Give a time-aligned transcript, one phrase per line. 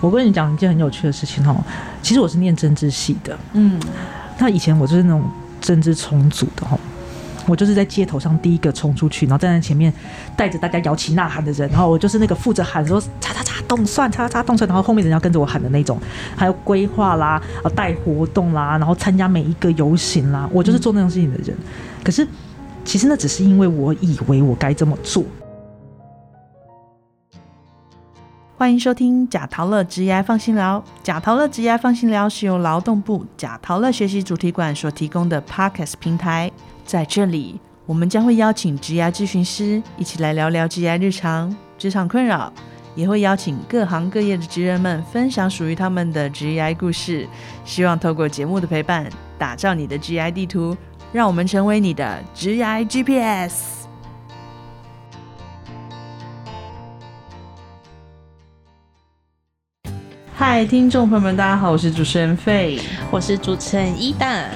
[0.00, 1.56] 我跟你讲一件很有趣的事情哦，
[2.02, 3.80] 其实我是念政治系的，嗯，
[4.38, 5.22] 那以前我就是那种
[5.60, 6.78] 政治重组的哦，
[7.46, 9.92] 我就是在街头上第一个冲出去，然后站在前面
[10.36, 15.98] 带着大家摇旗呐喊的人，然后我就是那个负责喊说“叉叉叉动算，叉叉叉动算”，然后后面人要跟着我喊的那种，
[16.36, 21.56] 还有规划啦、啊带活动啦，然后参加每一个游行啦，我就是做那种事情的人。
[22.04, 22.26] 可是
[22.84, 25.24] 其实那只是因为我以为我该这么做。
[28.58, 30.82] 欢迎收听贾陶乐职业放心聊。
[31.04, 36.50] 贾陶乐职业放心聊是由劳动部贾陶乐学习主题馆所提供的 Podcast 平台，
[36.84, 42.52] 在这里我们将会邀请职业咨询师一起来聊聊职业日常、职场困扰，
[42.96, 47.28] 也会邀请各行各业的职人们分享属于他们的职业故事。
[47.64, 50.76] 希望透过节目的陪伴，打造你的职业地图，
[51.12, 53.77] 让我们成为你的职业 GPS。
[60.40, 62.78] 嗨，听众朋友们，大家好，我是主持人费。
[63.10, 64.48] 我是主持人伊蛋。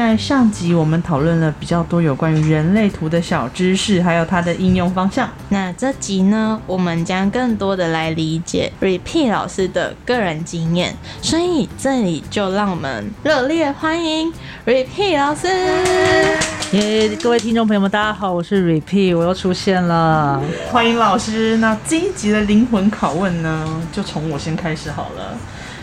[0.00, 5.28] 在上集我们讨论了比较多有关于人类图的小知识，还有它的应用方向。
[5.50, 14.32] 那这集呢，我们将更多的来理解 Repeat 老师的个人经验，所以这里就让我们热烈欢迎
[14.64, 15.48] Repeat 老师。
[16.72, 20.42] 耶、各位听众朋友们，大家好，我是 Repeat，我又出现了。
[20.70, 21.58] 欢迎老师。
[21.58, 25.36] 那这一集的灵魂拷问呢，就从我先开始好了。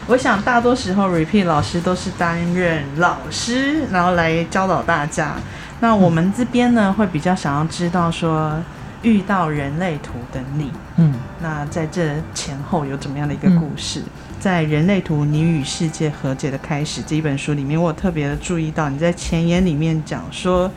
[0.08, 5.36] 我想大多时候 Repeat 老师都是担任老师，然后来教导大家。
[5.81, 8.58] 那我们这边呢，会比较想要知道说，
[9.02, 14.02] 遇到人类图的你，嗯，那在这前后有怎么样的一个故事？
[14.39, 20.72] 在《人类图：你与世界和解的开始》这一本书里面，我特别的注意到你在前言里面讲说，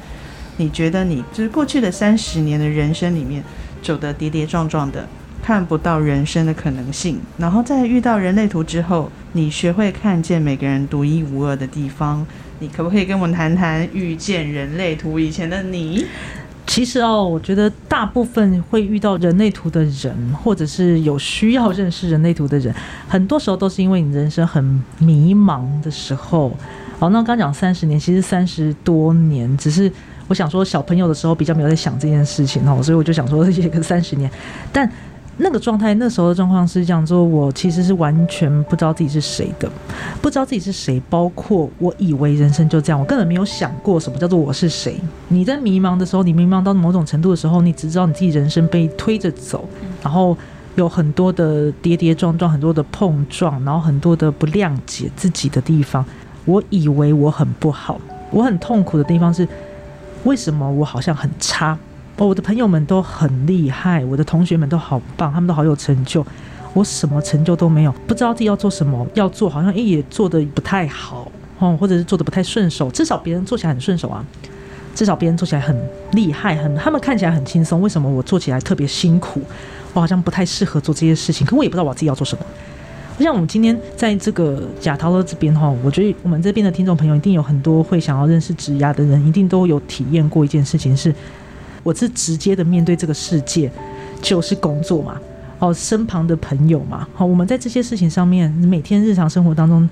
[0.57, 3.45] 你觉得你就是过去的三十年的人生里面
[3.81, 5.07] 走的跌跌撞撞的，
[5.43, 7.19] 看不到人生的可能性。
[7.39, 12.27] 然后在遇到人类图之后，你学会看见每个人独一无二的地方。
[12.63, 16.05] 你可不可以跟我们谈谈遇见人类图以前的你？
[16.67, 22.73] 其实哦，我觉得大部分会遇到人类图的人，或者是有需要认识人类图的人，
[23.09, 24.63] 很多时候都是因为你人生很
[24.99, 26.55] 迷茫的时候。
[26.99, 29.91] 好，那刚讲三十年，其实三十多年，只是
[30.29, 34.31] 我想说小朋友的时候比较没有在想这件事情哦，所以我就想说写个三十年，
[34.71, 34.91] 但。
[35.43, 39.69] 那个状态，那时候的状况是这样说：我其实是完全不知道自己是谁的，
[40.21, 45.01] 不知道自己是谁，包括我以为人生就这样，我根本没有想过什么叫做我是谁。
[45.29, 49.67] 你在迷茫的时候，你迷茫到某种程度的时候，你只知道你自己人生被推着走，
[50.03, 50.37] 然后
[50.75, 56.05] 有很多的跌跌撞撞，很多的碰撞，然后很多的不谅解自己的地方。
[56.45, 57.99] 我以为我很不好，
[58.31, 59.49] 我很痛苦的地方是，
[60.25, 61.79] 为什么我好像很差？
[62.21, 66.23] 哦，我的朋友们都很厉害，我的同学们都好棒，他们都好有成就，
[66.75, 74.23] 我什么成就都没有，不知道自己要做什么，要做好像也做的不太好，哦，或者是做的不太顺手，至少别人做起来很顺手啊，
[74.95, 75.75] 至少别人做起来很
[76.13, 79.41] 厉害，很他们看起来很轻松，为什么我做起来特别辛苦？
[79.95, 82.45] 我好像不太适合做这些事情，可我也不知道我自己要做什么。
[83.19, 91.15] 像我们今天在这个贾涛乐这边哈，我觉得我们这边的听众朋友一定有很多会想要认识职涯的人，一定都有体验过一件事情是。
[91.83, 93.71] 我是直接的面对这个世界，
[94.21, 95.21] 就是工作嘛，
[95.59, 99.89] 哦，身旁的朋友嘛，好，我们在这些事情上面，每天日常生活当中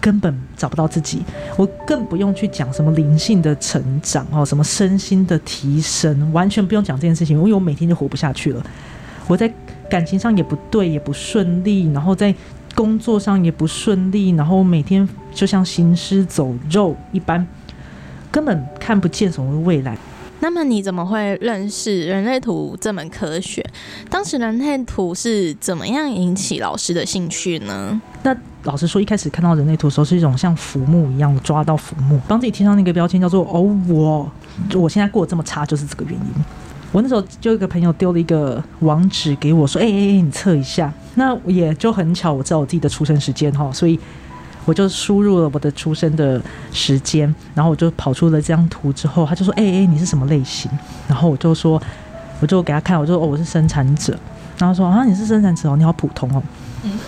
[0.00, 1.22] 根本找不到自己，
[1.56, 8.64] 我更不用去讲什么灵性的成长哦，什么身心的提升，完全不用讲这件事情，因为我每天就活不下去了。
[9.26, 9.52] 我在
[9.88, 12.34] 感情上也不对，也不顺利，然后在
[12.74, 17.46] 工作上也不顺利，然后每天就像行尸走肉一般，
[18.30, 19.96] 根本看不见什么未来。
[20.42, 23.64] 那么你怎么会认识人类图这门科学？
[24.10, 28.02] 当时人类图是怎么样引起老师的兴趣呢？
[28.24, 34.28] 那老实说，一开始看到人类图的时候，是一种像浮木一样抓到浮木，帮自己贴上那个标签，叫做“哦，我
[34.74, 36.44] 我现在过得这么差，就是这个原因。”
[36.90, 43.96] 我那时候就一个朋友丢了一个网址给我，说：“哎哎哎，你测一下。”那也就很巧，我知道我自己的出生时间哈，所以。
[44.64, 46.40] 我就输入了我的出生的
[46.72, 50.70] 时间，然后我就跑出了这张图之后，他就说：“哎哎，你是什么类型？”
[51.08, 51.80] 然后我就说
[52.40, 54.16] ：“我就给他看，我就说哦，我是生产者。”
[54.58, 56.42] 然后说：“啊，你是生产者哦，你好普通哦。”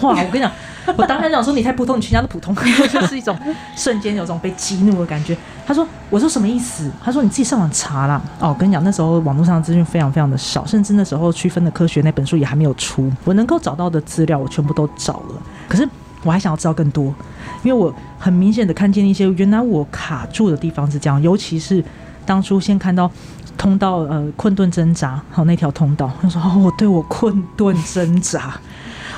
[0.02, 0.50] 哇， 我跟你讲，
[0.96, 2.54] 我当时讲说你太普通，你全家都普通，
[2.92, 3.36] 就是一种
[3.76, 5.36] 瞬间有种被激怒的感觉。
[5.66, 13.10] 他说：“我说什么意思？”他说：“你自己上网查啦。”哦，我跟你讲，那时候网络上的资讯非常非常的少，甚至那时候区分的科学那本书也还没有出。
[13.24, 15.42] 我能够找到的资料，我全部都找了。
[15.68, 15.88] 可是
[16.24, 17.14] 我还想要知道更多。
[17.62, 21.82] 因为我很明显的看见一些原来我卡住的地方是这样，尤其是
[22.26, 23.10] 当初先看到
[23.56, 28.54] 通道呃困顿挣扎好那条通道，他说哦我对我困顿挣扎，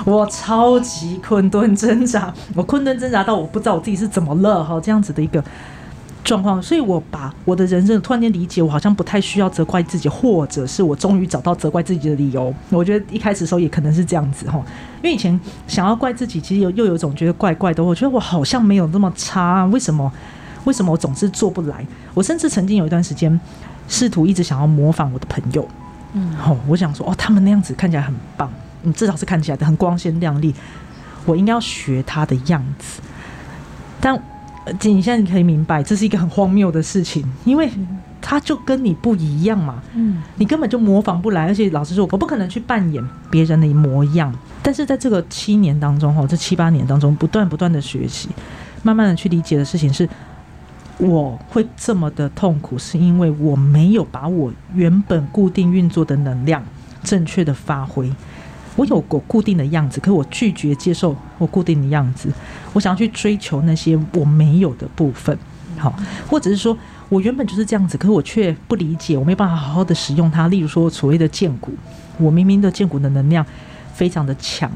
[0.04, 5.42] 我超级困顿挣扎，我困顿挣扎到我不知道我自己是怎么了哈，这样子的一个
[6.26, 12.52] 状况，所以我把我的人生突然间理解，我好像不太需要责怪自己，或者是我终于找到责怪自己的理由。
[12.70, 14.58] 我觉得一开始的时候也可能是这样子哈，
[14.96, 15.38] 因为以前
[15.68, 20.12] 想要怪自己，其实有又有一种觉得怪怪的，我觉得我好像没有那么差，为什么？
[20.64, 21.86] 为什么我总是做不来？
[22.12, 23.40] 我甚至曾经有一段时间
[23.86, 25.66] 试图一直想要模仿我的朋友，
[26.12, 28.52] 嗯，哦，我想说，哦，他们那样子看起来很棒，
[28.82, 30.52] 嗯至少是看起来的很光鲜亮丽，
[31.24, 33.00] 我应该要学他的样子，
[34.00, 34.20] 但。
[34.80, 37.70] 你现在你可以明白，这是一个很荒谬的事情，因为
[38.20, 44.34] 他就跟你不一样嘛，嗯，你根本就模仿不来，而且老实说，我不可能去扮演别人的模样。
[44.62, 48.28] 但是在这个七年当中，哈，这七八年当中，不断不断的学习，
[48.82, 50.08] 慢慢的去理解的事情是，
[50.98, 56.60] 我会这么的痛苦，是因为我没有把我原本固定运作的能量
[57.04, 58.10] 正确的发挥。
[58.76, 62.30] 我有过固定的样子，可是我拒绝接受我固定的样子。
[62.72, 65.36] 我想要去追求那些我没有的部分，
[65.78, 65.92] 好，
[66.28, 66.76] 或者是说
[67.08, 70.46] 我原本就是这样子，可是我却不理解，我没办法好好的使用它。
[70.48, 71.72] 例如说所谓的剑骨，
[72.18, 73.44] 我明明的剑骨的能量
[73.94, 74.70] 非常的强，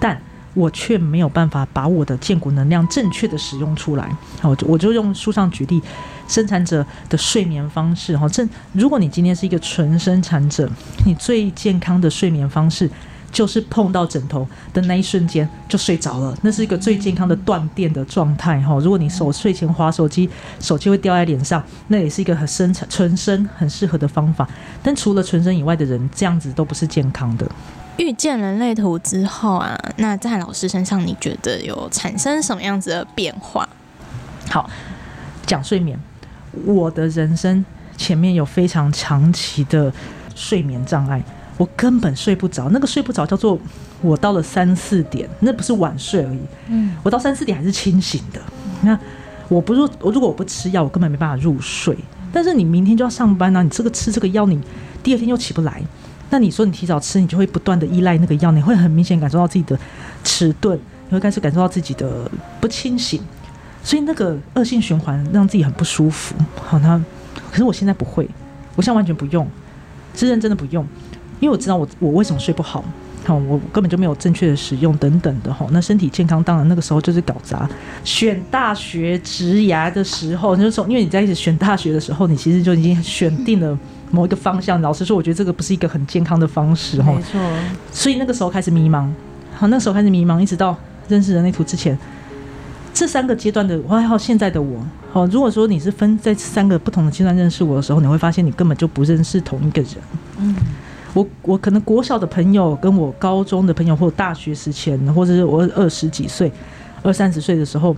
[0.00, 0.18] 但
[0.54, 4.10] 我却没有办法把我的剑骨能量正确的使用出来。
[4.40, 5.82] 好，我就用书上举例，
[6.26, 8.16] 生产者的睡眠方式。
[8.16, 10.70] 哈，正如果你今天是一个纯生产者，
[11.04, 12.90] 你最健康的睡眠方式。
[13.32, 18.78] 就是碰到枕头的那一瞬间就睡着了，那是一个最健康的断电的状态哈。
[18.78, 20.28] 如果你手睡前划手机，
[20.60, 24.46] 手机会掉在脸上，那也是一个很深层纯身很适合的方法。
[24.82, 27.50] 但除了纯身以外的人，这样子都不是健康的。
[27.96, 33.68] 遇见人类图之后啊，那在老师身上，你觉得有产生什么样子的变化？
[34.50, 34.68] 好，
[35.46, 35.98] 讲睡眠，
[36.64, 37.64] 我的人生
[37.96, 39.92] 前面有非常长期的
[40.34, 41.22] 睡眠障碍。
[41.56, 43.58] 我根本睡不着，那个睡不着叫做
[44.00, 46.38] 我到了三四点，那不是晚睡而已。
[46.68, 48.40] 嗯，我到三四点还是清醒的。
[48.82, 48.98] 那
[49.48, 51.96] 我不如，我如果我不吃药，我根本没办法入睡。
[52.32, 54.58] 但是你明天就要上班啊，你这个吃这个药，你
[55.02, 55.82] 第二天又起不来。
[56.30, 59.78] 那你说你提早吃，你就会不断的依赖那个药，你会很明显感受到自己的
[60.24, 60.78] 迟钝，
[61.10, 63.20] 你会开始感受到自己的不清醒，
[63.84, 66.34] 所以那个恶性循环让自己很不舒服。
[66.56, 66.98] 好，那
[67.50, 68.26] 可是我现在不会，
[68.74, 69.46] 我现在完全不用，
[70.14, 70.86] 是认真的不用。
[71.42, 72.84] 因为我知道我我为什么睡不好，
[73.24, 77.68] 好我根本就没有正确的使用等等的哈，那身体健康当然那个时候就是搞砸。
[78.04, 83.76] 选大学职涯的时候，就是说因为你在一起选大学的时候，你其实就已经选定了
[84.12, 84.80] 某一个方向。
[84.80, 87.12] 老实说，我觉得这个不是一个很健康的方式哈。
[87.12, 87.40] 没错。
[87.90, 89.10] 所以那个时候开始迷茫，
[89.56, 90.76] 好那时候开始迷茫，一直到
[91.08, 91.98] 认识人类图之前，
[92.94, 94.80] 这三个阶段的我还好现在的我，
[95.12, 99.90] 好如果说你是分在三个不同的阶段认识我的时候，你会发现你根本就不认识同一个人。
[100.38, 100.54] 嗯。
[101.14, 106.50] 我我可能国小的朋友跟我高中的朋友，或大学时前，或者是我二十几岁、
[107.02, 107.94] 二三十岁的时候，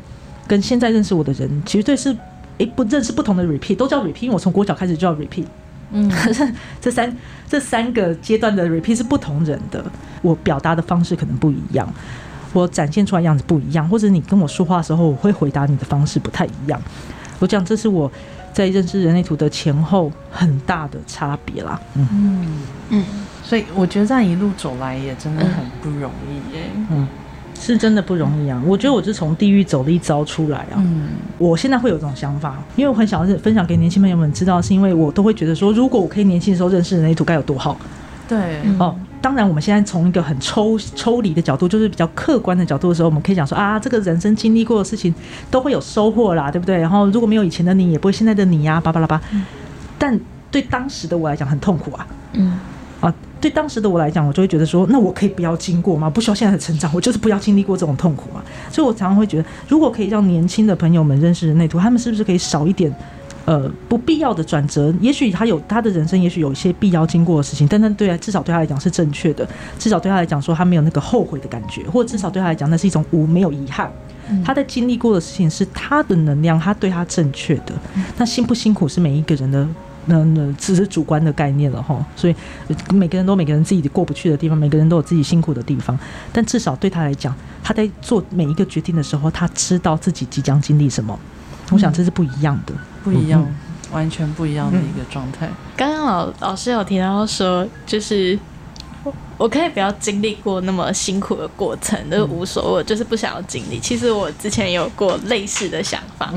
[0.48, 2.16] 跟现在认识我的人，其实对是
[2.58, 5.44] 诶不认识不同的 repeat，都叫 repeat，因为我从国小开始就要 repeat。
[5.92, 7.16] 嗯， 可是这三
[7.48, 9.84] 这三个阶段的 repeat 是不同人的，
[10.20, 11.88] 我表达的方式可能不一样，
[12.52, 16.82] 我展现出来样子不一样，或者你跟我说话的时候，我会回答你的方式不太一样。
[17.38, 18.10] 我讲这是我。
[18.54, 22.62] 在认识人类图的前后很大的差别啦，嗯。
[22.90, 23.04] 嗯，
[23.42, 27.08] 所以我觉得这样一路走来也真的很不容易耶，嗯，
[27.58, 28.62] 是真的不容易啊。
[28.64, 37.76] 我觉得我是从地狱走了一遭出来啊，嗯，我现在会有这种想法，因为我很想要分享给年轻朋友们知道，是因为我都会觉得说，如果我可以年轻的时候认识人类图，该有多好，
[38.28, 38.94] 对，哦。
[39.24, 45.14] 当然，我们现在从一个很抽抽离的角度，就是比较客观的角度的时候，我们可以讲说啊，这个人生经历过的事情
[45.50, 46.76] 都会有收获啦，对不对？
[46.76, 49.18] 然后如果没有以前的你，也不会现在的你呀，巴巴拉叭。
[49.98, 52.58] 但对当时的我来讲很痛苦啊，嗯，
[53.00, 56.10] 啊，对当时的我来讲，我就会觉得说，那我可以不要经过吗？
[56.10, 58.44] 不需要现在的成长，我就是不要经历过这种痛苦啊。
[58.70, 62.94] 所以我常常会觉得，如果可以让年轻的朋友们认识人类图，他们是不是可以少一点？
[63.46, 69.46] 呃，不必要的转折，也许他有他的人生，也许有一些必要经过的事情，但他对啊，至少对他来讲是正确的，
[69.78, 73.90] 至少对他来讲说他没有那个后悔的感觉，或者至少对他来讲那是一种无没有遗憾。
[74.42, 77.74] 他在经历过的事情是他的能量，他对他正确的。
[78.16, 79.68] 那辛不辛苦是每一个人的，
[80.06, 82.02] 那那只是主观的概念了哈。
[82.16, 82.34] 所以
[82.94, 85.98] 每个人都每个人自己过不去的地方，每个人都有自己辛苦的地方，
[86.32, 91.18] 但至少对他来讲，他在做每一个决定的时候，他知道自己即将经历什么。
[91.70, 92.72] 我想这是不一样的，
[93.04, 93.46] 不一样，
[93.92, 95.48] 完全不一样的一个状态。
[95.76, 98.36] 刚刚老老师有提到说，就是
[99.36, 103.78] 我可以不要经历过那么辛苦的过程，都无所谓，就是不想要经历。
[103.78, 106.32] 其实我之前有过类似的想法，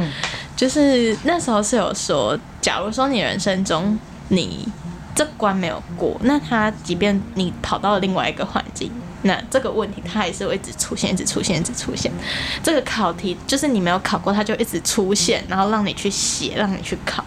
[0.56, 3.98] 就是那时候是有说，假如说你人生中
[4.28, 4.68] 你
[5.16, 8.92] 这关没有过，那他即便你跑到了另外一个环境，
[9.24, 12.12] 那这个问题它还是会一直出现，一直出现，一直出现。
[12.62, 17.24] 这个考题就是你没有考过，它就一直出现，然后让你去写，让你去考。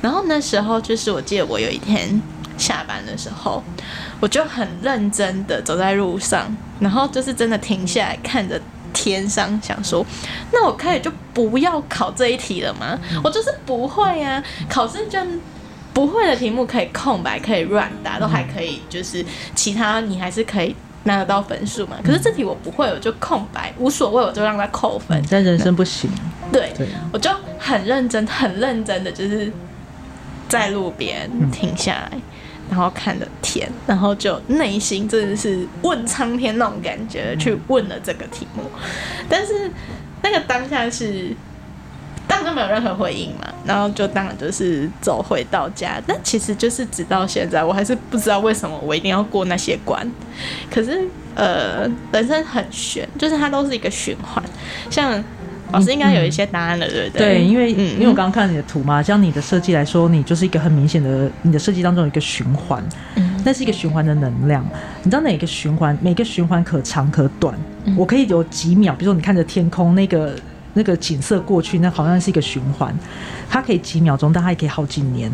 [0.00, 2.20] 然后那时候就是我记得我有一天
[2.56, 3.62] 下班的时候，
[4.20, 8.60] 我就很认真的走在路上，然后就是真的停下来看着
[8.92, 10.04] 天上，想说，
[10.52, 12.98] 那我可以就不要考这一题了吗？
[13.24, 15.40] 我就是不会啊，考试卷。
[15.94, 19.22] 不会的题目可以空白，可以乱答，都还可以，就是
[19.54, 21.96] 其他你还是可以拿得到分数嘛。
[22.04, 25.22] 可是这题我不会，我就空白，无所谓，我就让他扣分。
[25.30, 26.10] 但人生不行。
[26.52, 26.72] 对，
[27.12, 29.52] 我就很认真、很认真的，就是
[30.48, 32.12] 在路边停下来，
[32.68, 38.62] 然后看着天，然后就内心真的是问苍天那种感觉，去问了这个题目。
[39.28, 39.70] 但是
[40.22, 41.34] 那个当下是。
[42.32, 50.10] 当然没有任何回应嘛，然后就当然就是走回到家，但其实就是直到现在，我还是不知道为什么我一定要过那些关。
[50.70, 54.42] 可是呃，人生很悬，就是它都是一个循环。
[54.90, 55.22] 像
[55.72, 57.34] 老师应该有一些答案了，对不对？
[57.34, 62.82] 对，因为嗯因为我刚刚看你的图嘛，像你的设计来说，你就是一个很明显的，你的设计当中有一个循环，
[63.16, 64.64] 嗯那是一个循环的能量。
[65.02, 65.96] 你知道哪个循环？
[66.00, 67.54] 每个循环可长可短，
[67.96, 70.34] 我可以有几秒，比如说你看着天空那个。
[70.74, 72.94] 那个景色过去，那好像是一个循环，
[73.48, 75.30] 它可以几秒钟，但它也可以好几年。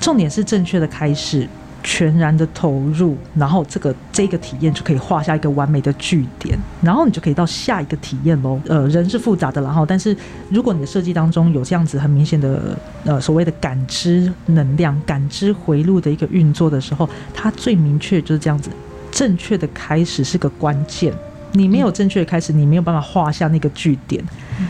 [0.00, 1.48] 重点是正确的开始，
[1.82, 8.60] 全然的投入，然后这个这个体验就可以画下一个完美的句点，然后你就可以到下一个体验喽。
[8.68, 10.16] 呃，人是复杂的，然后但是
[10.50, 18.70] 如果你的设计当中有这样子很明显的呃所谓的感知能量、感知回路的一个运作的时候，它最明确就是这样子，
[19.10, 21.12] 正确的开始是个关键。
[21.52, 24.22] 你没有正确的开始，你没有办法画下那个句点。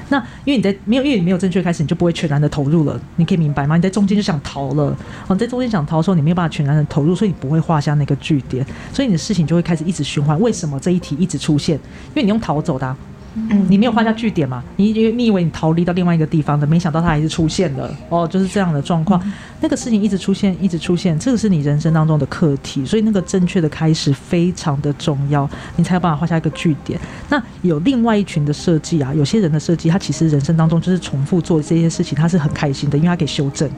[0.09, 3.01] 那因为你在没有，因为你没有正确开始，你就不会全然的投入了。
[3.17, 3.77] 你可以明白吗？
[3.77, 10.39] 你在中间就想逃了，哦，在中间想逃的时候，你没有办法全然的投入，所以你不会画下那个句点，所以你的事情就会开始一直循环。
[10.41, 11.77] 为什么这一题一直出现？
[11.77, 12.97] 因为你用逃走的。
[13.35, 14.65] 嗯，你没有画下句点嘛？
[14.77, 19.23] 你以为你以为你逃离到另外一个地方的，没想到它还是出现了哦，就是这样的状况。
[19.61, 26.99] 那个事情一直出现，一直出现，这个是你人生当中的课题，所以那个正确的开始非常的重要，你才有办法画下一个句点。
[27.29, 33.69] 那有另外一群的设计啊，有些人的设计，他其实人生当中就是重复做这些事情，他是很开心的，因为他可以修正。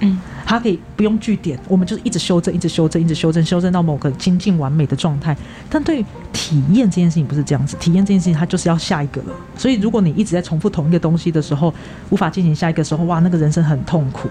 [0.00, 5.36] 嗯，它可以不用据点，我们就是一直修正，一直修正，一直修正，修正到某个精进完美的状态。
[5.68, 9.32] 但对体验这件事情不是这样子，体验这件事情它就是要下一个了。
[9.56, 11.74] 所以如果你一直在重复同一个东西的时候，
[12.10, 14.28] 无法进行下一个时候，哇，那个人生很痛苦，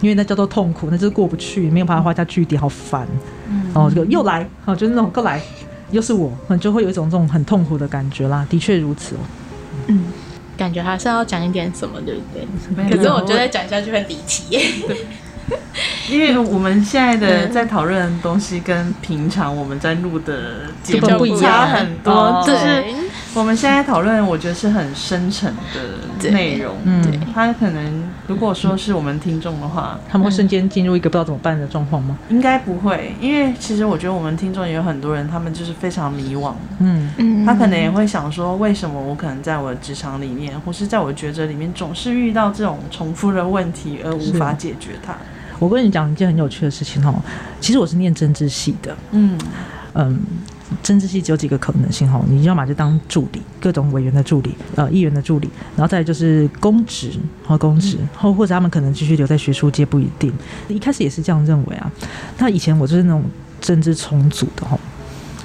[0.00, 3.06] 因为那叫做痛苦，那就是过不去，没有办法画下据点，好烦。
[3.74, 5.40] 然后这个又来，哦，就是那种过来，
[5.90, 8.46] 又是我，就会有一种这种很痛苦的感觉啦。
[8.48, 9.18] 的确如此哦，
[9.88, 10.04] 嗯。
[10.60, 12.90] 感觉还是要讲一点什么，对不对？
[12.90, 14.58] 可是我觉得讲下去会离题。
[16.10, 21.66] 因为我们现在的在讨论的东西跟平常我们在录的节目不一样。
[21.66, 22.84] 很多，就是
[23.32, 26.74] 我们现在讨论，我觉得是很深沉的内容。
[26.84, 32.18] 嗯，他可能如果说是我们听众的话，他们会瞬间进入一个不知道怎么办的状况吗？
[32.28, 36.52] 应该不会，因为其实我觉得我们听众也有很多人，他们就是非常迷惘。
[36.80, 45.14] 嗯嗯，他可能也会想说，为什么我可能在我的职场里面，或是在我抉择里面，总是遇到这种重复的问题而无法解决它。
[45.60, 47.14] 我跟你讲一件很有趣的事情哦，
[47.60, 49.38] 其实我是念政治系的，嗯
[49.94, 50.18] 嗯，
[50.82, 57.12] 政治系只有几个可能性哈，你要么就当助理，各种委员的助理，呃，议员的助理，然后再就是公职
[57.44, 60.32] 和公职，或或者他们可能继续留在学术界不一定，
[60.68, 61.90] 一开始也是这样认为啊。
[62.38, 63.22] 那以前我就是那种
[63.60, 64.78] 政治重组的哈。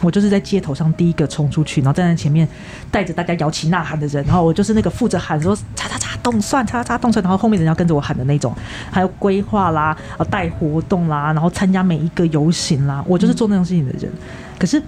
[0.01, 2.47] 我就是在街头上第一个冲出去，然后站在前面
[2.91, 8.53] 带着大家摇旗呐喊的人，然后我就是那个负责喊说“叉叉叉动算，叉叉叉动算”，然后后面人要跟着我喊的那种，
[8.91, 14.11] 还有规划啦、啊带活动啦，然后参加每一个游行啦，我就是做那种事情的人。
[14.59, 14.79] 可是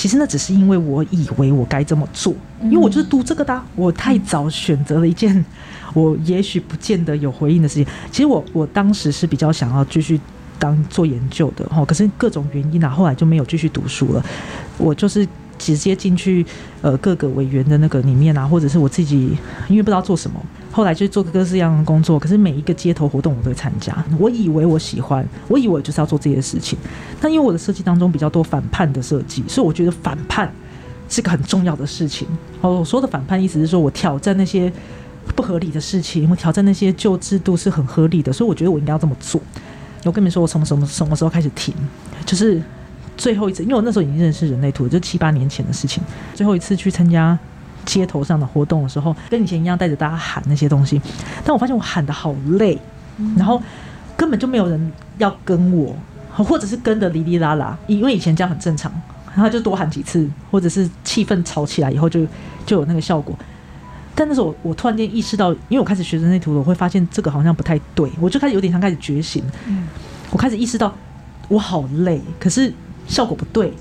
[0.00, 5.44] 其实那只是因为我以为我该这么做，因为我就是读这个的，我太早选择了一件
[5.92, 7.86] 我也许不见得有回应的事情。
[8.10, 10.18] 其实我我当时是比较想要继续。
[10.58, 14.22] 当做研究的哈，可是各种原因啊，后来就没有继续读书了。
[14.76, 15.26] 我就是
[15.60, 16.44] 直接进去
[16.80, 19.36] 呃各个委员的那个里面啊，或者是我自己，
[19.68, 22.18] 因为不知道做什么，后来就做各式各样的工作。
[22.18, 23.94] 可是每一个街头活动我都会参加。
[24.18, 26.78] 我以为我喜欢，我以为就是要做这些事情。
[27.20, 30.50] 但因为我的设计当中比较多反叛的设计，所以我觉得反叛
[31.10, 32.26] 是个很重要的事情。
[32.62, 34.72] 哦，我说的反叛意思是说我挑战那些
[35.36, 39.40] 不合理的事情，我挑战那些旧制度是很合理的，所以我觉得我应该要这么做。
[40.04, 41.74] 我跟你们说，我从什么什么时候开始停？
[42.24, 42.62] 就是
[43.16, 46.02] 最后一次，因为我那时候已经认识人类图，就七八年前的事情。
[46.34, 47.38] 最后一次去参加
[47.84, 51.00] 街头上的活动的时候，跟以前一样带着大家喊那些东西，
[51.44, 52.78] 但我发现我喊的好累，
[53.36, 53.62] 然后
[54.16, 55.94] 根本就没有人要跟我，
[56.32, 57.78] 或者是跟的哩哩啦啦。
[57.86, 58.90] 因为以前这样很正常，
[59.34, 62.26] 然后就多喊几次，或者是气氛吵起来以后就
[62.64, 63.36] 就有那个效果。
[64.14, 69.42] 但那时候我我突然间意识到，因为我开始学人类图了，我会发现这个好像不太对，我就开始有点像开始觉醒。
[69.66, 69.88] 嗯
[70.32, 70.94] 我开始意识到
[71.48, 72.72] 我好累，可是
[73.10, 73.74] 效果不对。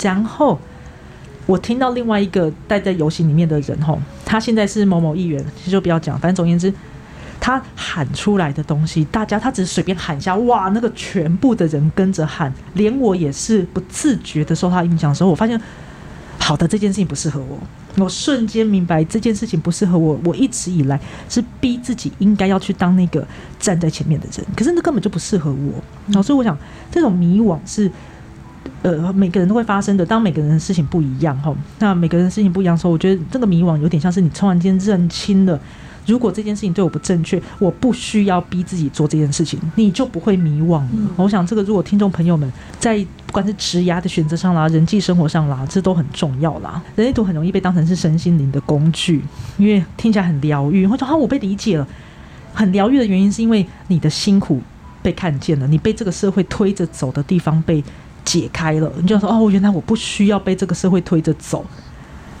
[0.00, 0.56] 然后
[1.46, 6.72] 我听到另外一个待在游行里面的人吼，他现在是某某议员，其实就不要讲，反正总而言之，
[7.40, 15.60] 他喊出来的东西，大家他只是随便喊一下，哇，那个全部的人跟着喊，连我也是不自觉的受他影响的时候，我发现。
[16.40, 17.58] 好的，这件事情不适合我，
[18.02, 20.18] 我瞬间明白这件事情不适合我。
[20.24, 20.98] 我一直以来
[21.28, 23.26] 是逼自己应该要去当那个
[23.58, 25.72] 站在前面的人，可是那根本就不适合我。
[26.06, 26.56] 然后所以我想，
[26.90, 27.90] 这种迷惘是
[28.82, 30.04] 呃每个人都会发生的。
[30.04, 35.58] 当每个人的事情不一样哈，那每个人的事情不一样的时候，我觉得这个迷惘有点像是你突然间认清了。
[36.06, 40.88] 如果这件事情对我不正确，我不需要逼自己做这件事情，你就不会迷惘了。
[41.16, 42.96] 我想，这个如果听众朋友们在
[43.26, 46.80] 不管是职涯的选择上啦、人际生活上啦，这都很重要啦。
[46.96, 49.22] 人类图很容易被当成是身心灵的工具，
[49.58, 51.86] 因为听起来很疗愈，或者啊，我被理解了。
[52.54, 54.62] 很疗愈的原因是因为你的辛苦
[55.02, 57.84] 被看见了，你被这个社会推着走的地方被
[58.28, 61.64] 解开了，你就说哦，原来我不需要被这个社会推着走。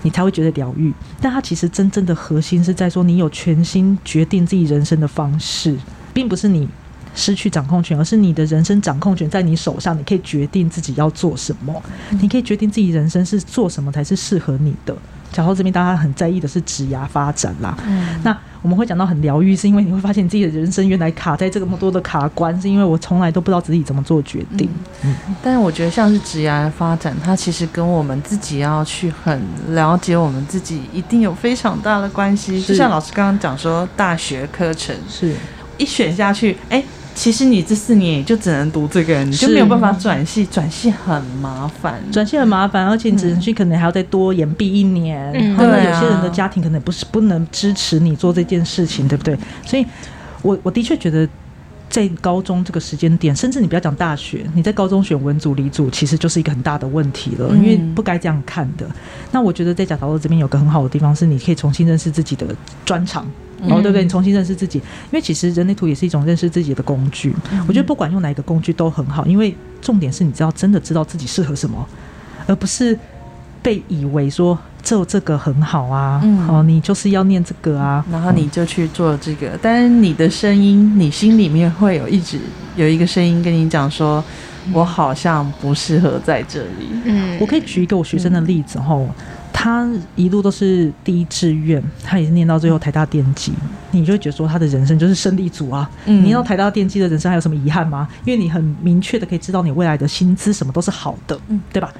[0.02, 5.76] 你才会觉得疗愈，但它其实真正的核心是在说，你有全新决定自己人生的方式，
[6.14, 6.68] 并不是你
[7.16, 11.82] 失去掌控权，而是你的人生掌控权在你手上，你可以决定自己要做什么，
[12.20, 14.96] 你可以决定自己人生是做什么才是适合你的。
[15.32, 17.76] 讲到这边，大家很在意的是职涯发展啦。
[17.86, 24.68] 嗯那我们会讲到很疗愈，是因为你会发现你自己的人生原来卡在这么多的卡关，是因为我从来都不知道自己怎么做决定。
[25.04, 32.60] 嗯但是我觉得像是职涯发展，它其实跟我们自己要去很了解我们自己，一定有非常大的关系。
[32.60, 35.32] 就像老师刚刚讲说，大学课程是
[35.76, 36.82] 一选下去，哎、
[37.18, 42.00] 其实你这四年也就只能读这个，你就没有办法转系，转系很麻烦。
[42.12, 45.32] 转系很麻烦，而且你只能去可能还要再多延毕一年。
[45.34, 49.36] 嗯那对啊有些人的家庭可能不是不能支持你做这件事情，对不对？
[49.66, 49.84] 所以
[50.42, 51.28] 我我的确觉得。
[51.90, 58.86] 在高中这个时间点，甚至你不要讲大学，你在高中选文组、理组，其实就是一个很大的问题了，嗯因为不该这样看的。
[59.32, 62.46] 那我觉得在贾陶乐这边有个很好的地方，是你可以重新认识自己的
[62.84, 63.26] 专长，
[63.60, 64.02] 然后对不对？
[64.02, 67.34] 你重新认识自己，因为其实人类图也是一种认识自己的工具。
[67.66, 71.86] 我觉得不管用哪一个工具都很好，因为重点是你知道真的知道自己适合什么，
[72.46, 72.98] 而不是
[73.62, 82.38] 被以为说这这个很好啊，嗯哦，你就是要念这个啊，然后你就去做这个，但是你的声音，你心里面会有一直
[82.76, 84.22] 有一个声音跟你讲说，
[84.72, 86.88] 我好像不适合在这里。
[87.04, 88.96] 嗯我可以举一个我学生的例子哈，
[89.60, 93.52] 他一路都是第一志愿，他也是念到最后台大电机，
[93.90, 95.90] 你就会觉得说他的人生就是胜利组啊。
[96.04, 98.08] 嗯你念到台大电机的人生还有什么遗憾吗？
[98.24, 101.92] 因为你很明确的可以知道你未来的薪资什么都是好的，嗯对吧？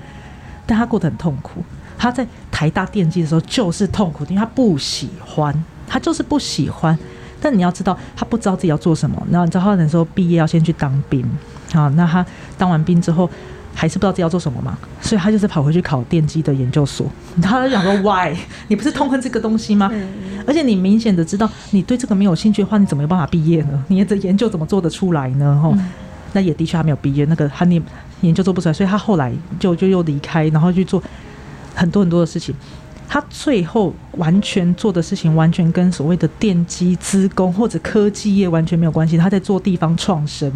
[0.67, 1.61] 但他过得很痛苦，
[1.99, 5.53] 他在台大电机的时候就是痛苦，因为他不喜欢，
[5.85, 6.97] 他就是不喜欢。
[7.41, 9.21] 但你要知道，他不知道自己要做什么。
[9.33, 11.29] 然后你知道他那时候毕业要先去当兵，
[11.73, 12.25] 啊，那他
[12.57, 13.29] 当完兵之后
[13.81, 17.07] 还是不知道自己要做什么嘛，所以他就是跑回去考电机的研究所。
[17.41, 18.37] 他就想说，why？
[18.67, 19.89] 你不是痛恨这个东西吗？
[20.45, 23.85] 而且你明显的知道你对这个没有兴趣的话，你怎么有办法毕业呢？
[23.87, 25.61] 你的研究怎么做得出来呢？
[25.63, 25.73] 吼、
[26.33, 27.81] 那也的确还没有毕业，那个他念
[28.23, 31.01] 研究做不出来，所以他后来就就又离开，然后去做
[31.77, 32.53] 很多很多的事情。
[33.09, 39.17] 他最后完全做的事情，完全跟所谓的电机、资工或者科技业完全没有关系。
[39.17, 40.53] 他在做地方创生，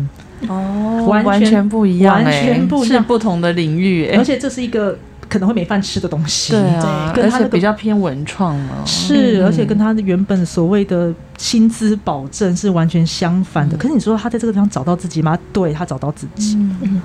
[0.49, 4.97] 哦完全不一样、欸，完全不一样是不同的领域、欸，而且这是一个
[5.29, 6.53] 可能会没饭吃的东西。
[6.53, 13.77] 对啊，跟他那个而且比较偏文创嘛，是，嗯而且跟他的原本所谓的薪资保证是完全相反的。
[13.79, 15.39] 可是你说他在这个地方找到自己吗？
[15.53, 17.01] 对他找到自己，嗯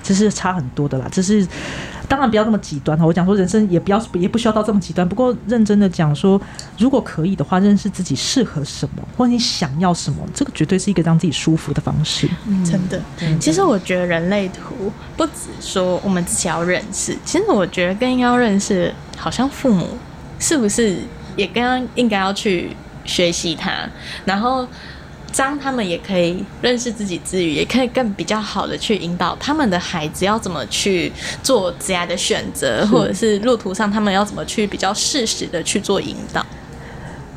[0.00, 1.06] 好、这是差很多的啦。
[1.10, 1.46] 这是
[2.08, 3.04] 当然不要那么极端哈。
[3.06, 5.08] 我讲说人生也不要也不需要到这么极端。
[5.08, 6.40] 不过认真的讲说，
[6.78, 12.28] 如果可以的话，认识自己适合什么，或者你想要什么，这个绝对是一个让自己舒服的方式。
[12.64, 13.00] 真的，
[13.38, 19.86] 其实我觉得人类图不只说我们自己要认识，其实我觉得更应该要认识，好像父母
[20.38, 20.98] 是不是
[21.36, 23.88] 也刚刚应该要去学习它，
[24.24, 24.66] 然后
[25.36, 31.10] 当他们也可以认识自己之余，也可以更比较好的去引导他们的孩子要怎么去
[31.42, 36.44] 做职业的选择，或者是路途上他们要怎么去比较适时的去做引导。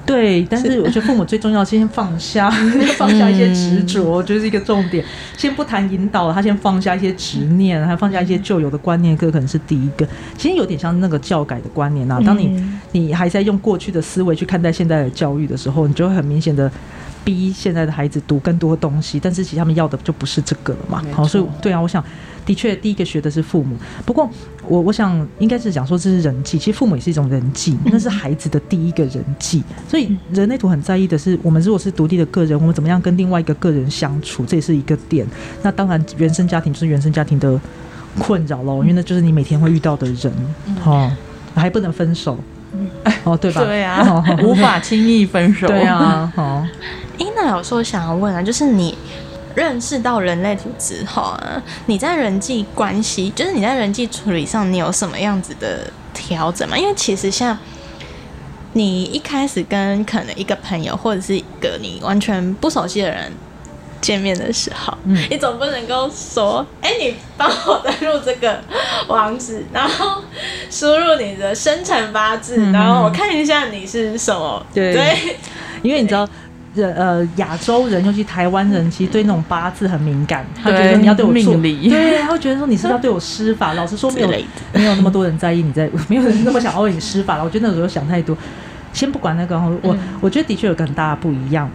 [0.06, 2.52] 对，但是我觉得父母最重要，先放下，
[2.98, 5.06] 放下一些执着，我觉得是一个重点。
[5.38, 10.06] 先不谈引导了，他先放下一些执念，还放下一些旧有的观念，这可能是第一个。
[10.38, 16.70] 其实有点像那个教改的观念啊，当你、嗯你还在用过去的思维去看待现在的教育的时候，你就会很明显的
[17.24, 21.04] 逼现在的孩子读更多东西，但是其实他们要的就不是这个了嘛。
[21.12, 22.04] 好，所以对啊，我想
[22.46, 23.76] 的确第一个学的是父母。
[24.06, 24.30] 不过
[24.68, 29.64] 我我想应该是讲说这是人际，其实父母也是一种人际，那是孩子的第一个人际。
[29.88, 35.26] 所以人类图很在意的是，我们如果是独立的个人，我们怎么样跟另外一个个人相处，这也是一个点。
[35.62, 37.60] 那当然，原生家庭就是原生家庭的
[38.20, 40.34] 困扰喽，因为那就是你每天会遇到的人，
[40.84, 41.12] 哦，
[41.56, 42.38] 还不能分手。
[43.24, 43.62] 哦，对吧？
[43.64, 45.68] 对啊，无法轻易分手。
[45.68, 46.66] 对啊，好。
[47.20, 48.98] 哎，那有时候想要问啊，就是你
[49.56, 56.78] 认识到人类图之后啊，你在人际关系，就是你在人际处理上，你有什么样子的调整吗？
[56.78, 57.58] 因为其实像
[58.74, 63.32] 你一开始跟可能一个朋友或者是一个你完全不熟悉的人。
[64.04, 64.96] 见面的时候，
[65.30, 68.60] 你总不能够说：“哎，你帮我登录这个
[69.08, 70.22] 网址，然后
[70.70, 75.38] 输入你的生辰八字，然后我看一下你是什么。”对，
[75.82, 76.28] 因为你知道，
[76.76, 83.74] 呃，亚洲人尤其台湾人，其实对那种八字很敏感，他觉得你要对我命理，对，他会觉得说你是要对我施法。
[83.80, 84.28] 老实说，没有
[84.74, 87.44] 没有那么多人在意你在， 没有人那么想要为你施法了。
[87.46, 88.38] 我觉得那时候想太多。
[88.92, 91.68] 先不管那个，我我觉得的确有个很大的不一样。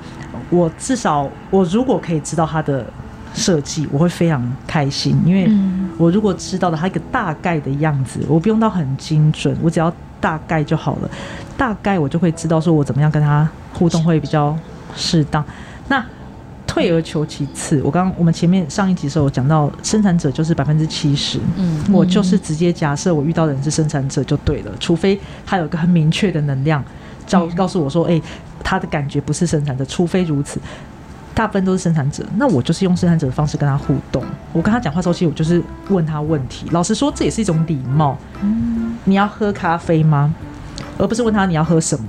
[0.50, 2.86] 我至少，我如果可以知道它的
[3.34, 5.50] 设计，我会非常开心，因为
[5.98, 11.10] 我如果知道了它一个大概的样子，我不用到很精准，我只要大概就好了。
[11.56, 14.56] 大概我就会知道说我怎么样跟他互动会比较
[14.96, 15.44] 适当。
[15.88, 16.04] 那
[16.66, 26.82] 退而求其次，我刚刚我们前面上一集的时候讲到，生产者就是百分之七十，嗯，我就是直接假设我遇到的人是生产者就对了，除非他有一个很明确的能量。
[27.30, 28.18] 告告诉我说，哎，
[28.62, 30.60] 他的感觉不是生产者，除非如此，
[31.34, 32.24] 大部分都是生产者。
[32.36, 34.22] 那我就是用生产者的方式跟他互动。
[34.52, 36.66] 我跟他讲话时候，其实我就是问他问题。
[36.70, 38.18] 老实说，这也是一种礼貌。
[38.42, 40.34] 嗯，你要喝咖啡吗？
[40.98, 42.06] 而不是问他你要喝什么。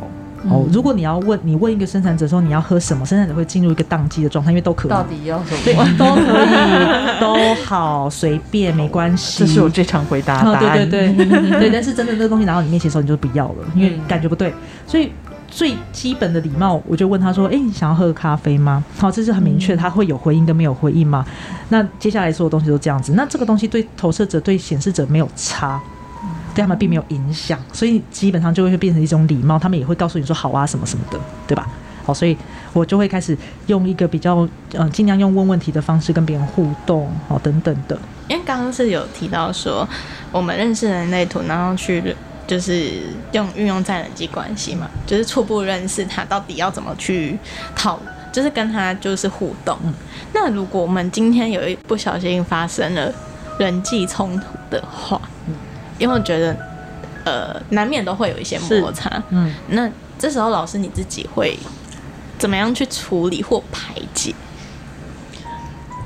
[0.50, 4.90] 哦，如果你要问你问一个生产者说你要喝什么，生产者会进入一个宕机的状态，因为都可以。
[4.90, 5.62] 到底要什么？
[5.66, 9.40] 对，都可以， 都好，随便，没关系。
[9.40, 10.90] 这是我最常回答答案。
[10.90, 14.54] 对对对对，但是真的那个东西拿到你面前的时候，你就不要了，因为感觉不对。
[14.88, 15.12] 所以
[15.50, 21.26] 最基本的礼貌，我就问他说：“哎，你想要喝咖啡吗？”好，这是很明确，他会有回应跟没有回应吗？
[21.70, 23.14] 那接下来所有东西都这样子。
[23.14, 25.82] 那这个东西对投射者、对显示者没有差。
[26.56, 29.58] 对他们并没有影响，所以基本上就会变成一种礼貌。
[29.58, 31.68] 他们也会告诉你说好啊什么什么的，对吧？
[32.04, 32.36] 好，所以
[32.74, 37.98] 我就会开始用一个比较嗯尽量用问问题的方式跟别人互动，好等等的。
[38.28, 39.88] 因为刚刚是有提到说
[40.32, 42.16] 我们认识人类图，然后去
[42.50, 42.94] 就是
[43.32, 47.38] 用运用在人际关系嘛，就是初步认识他到底要怎么去
[47.76, 48.00] 讨，
[48.34, 49.78] 就是跟他就是互动。
[50.34, 53.14] 那如果我们今天有一不小心发生了
[53.60, 55.22] 人际冲突的话，
[56.00, 56.58] 因为我觉得，
[57.24, 59.22] 呃，难免都会有一些摩擦。
[59.30, 61.56] 嗯，那这时候老师你自己会
[62.40, 64.34] 怎么样去处理或排解？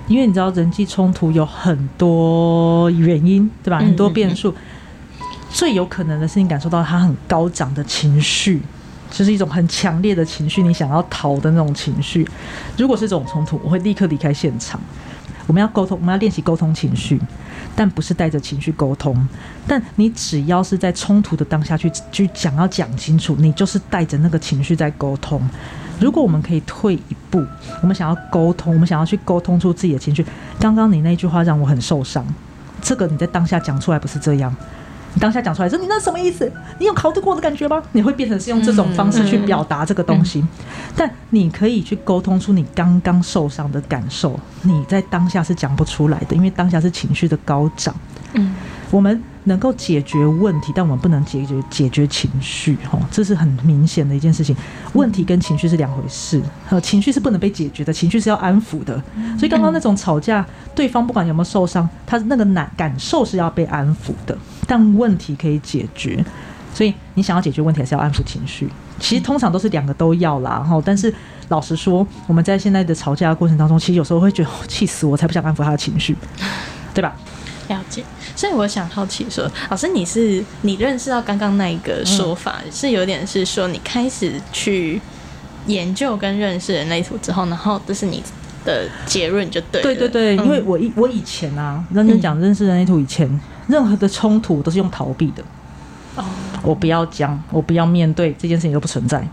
[0.09, 3.77] 因为你知道人际冲突有很多原因，对吧？
[3.79, 4.53] 很多变数，
[5.53, 8.59] 最有可能的是你感受到他很高涨的情绪，
[9.11, 12.27] 就是一种很强烈的情绪，你想要逃的那种情绪。
[12.75, 14.81] 如果是这种冲突，我会立刻离开现场。
[15.45, 17.21] 我们要沟通，我们要练习沟通情绪，
[17.75, 19.15] 但不是带着情绪沟通。
[19.67, 25.39] 但你只要是在冲突的当下去去讲，要讲清楚，你就是带着那个情绪在沟通。
[25.99, 27.45] 如果我们可以退一步，
[27.83, 30.25] 我们想要沟通，我们想要去沟通出自己的情绪。
[30.59, 32.25] 刚刚你那句话让我很受伤，
[32.81, 34.55] 这个你在当下讲出来不是这样。
[35.13, 36.51] 你当下讲出来说你那什么意思？
[36.79, 37.81] 你有考虑过我的感觉吗？
[37.91, 40.43] 你会变成是用这种方式去表达这个东西，
[40.95, 44.39] 但你可以去沟通出你刚刚受伤的感受。
[44.63, 47.93] 你在当下是讲不出来的，因为当下是情绪的高涨。
[48.33, 48.55] 嗯，
[48.93, 52.77] 我们能够解决问题，但我们不能解决解决情绪。
[52.87, 54.55] 哈，这是很明显的一件事情。
[54.93, 56.39] 问题跟情绪是两回事。
[56.69, 58.93] 呃，情绪是不能被解决的，情绪是要安抚的。
[59.35, 64.37] 所以刚刚那种吵架，对方不管有没有受伤，他那个难感受是要被安抚的。
[64.67, 66.23] 但问题可以解决，
[66.71, 68.69] 所以你想要解决问题，还是要安抚情绪。
[68.99, 70.51] 其实通常都是两个都要啦。
[70.51, 71.11] 然后，但是
[71.47, 76.15] 老实说，我们在现在的吵架过程当中，其实有时候会觉得气死我，才不想安抚他的情绪，
[76.93, 77.15] 对吧？
[77.69, 78.03] 了解。
[78.43, 85.01] 所以我想好奇说，老师，你是你认识到刚刚那一个说法，是有点是说你开始去
[85.67, 88.21] 研究跟认识人类图之后，然后这是你
[88.65, 89.81] 的结论就对。
[89.81, 93.39] 对对对，因为我以我以前啊，认真讲认识人类图以前。
[93.67, 95.41] 任何的冲突都是用逃避的。
[96.17, 96.25] 哦，
[96.63, 99.25] 我不要讲，我不要面对这件事情都不存在。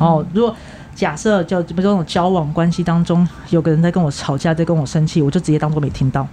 [0.00, 0.52] 哦，如果
[0.96, 6.26] 假设就比如这种交往关系当中，有个人在跟我吵架，在跟我生气，我就直接当做没听到。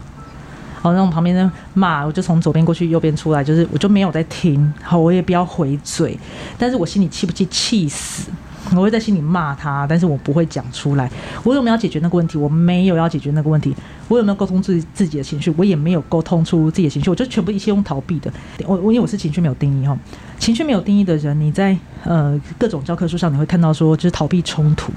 [0.85, 4.71] 好，那种旁边的骂，我就从左边过去，右边出来，就是我就没有在听。
[4.83, 6.15] 好，我也不要回嘴，
[6.59, 7.43] 但是我心里气不气？
[7.47, 8.29] 气死！
[8.75, 11.09] 我会在心里骂他，但是我不会讲出来。
[11.43, 12.37] 我有没有要解决那个问题？
[12.37, 13.75] 我没有要解决那个问题。
[14.07, 15.51] 我有没有沟通自己自己的情绪？
[15.57, 17.09] 我也没有沟通出自己的情绪。
[17.09, 18.31] 我就全部一切用逃避的。
[18.67, 19.97] 我我因为我是情绪没有定义哈，
[20.37, 24.93] 情绪没有定义的人，你在呃各种教科书上你会看到说，就是逃避冲突。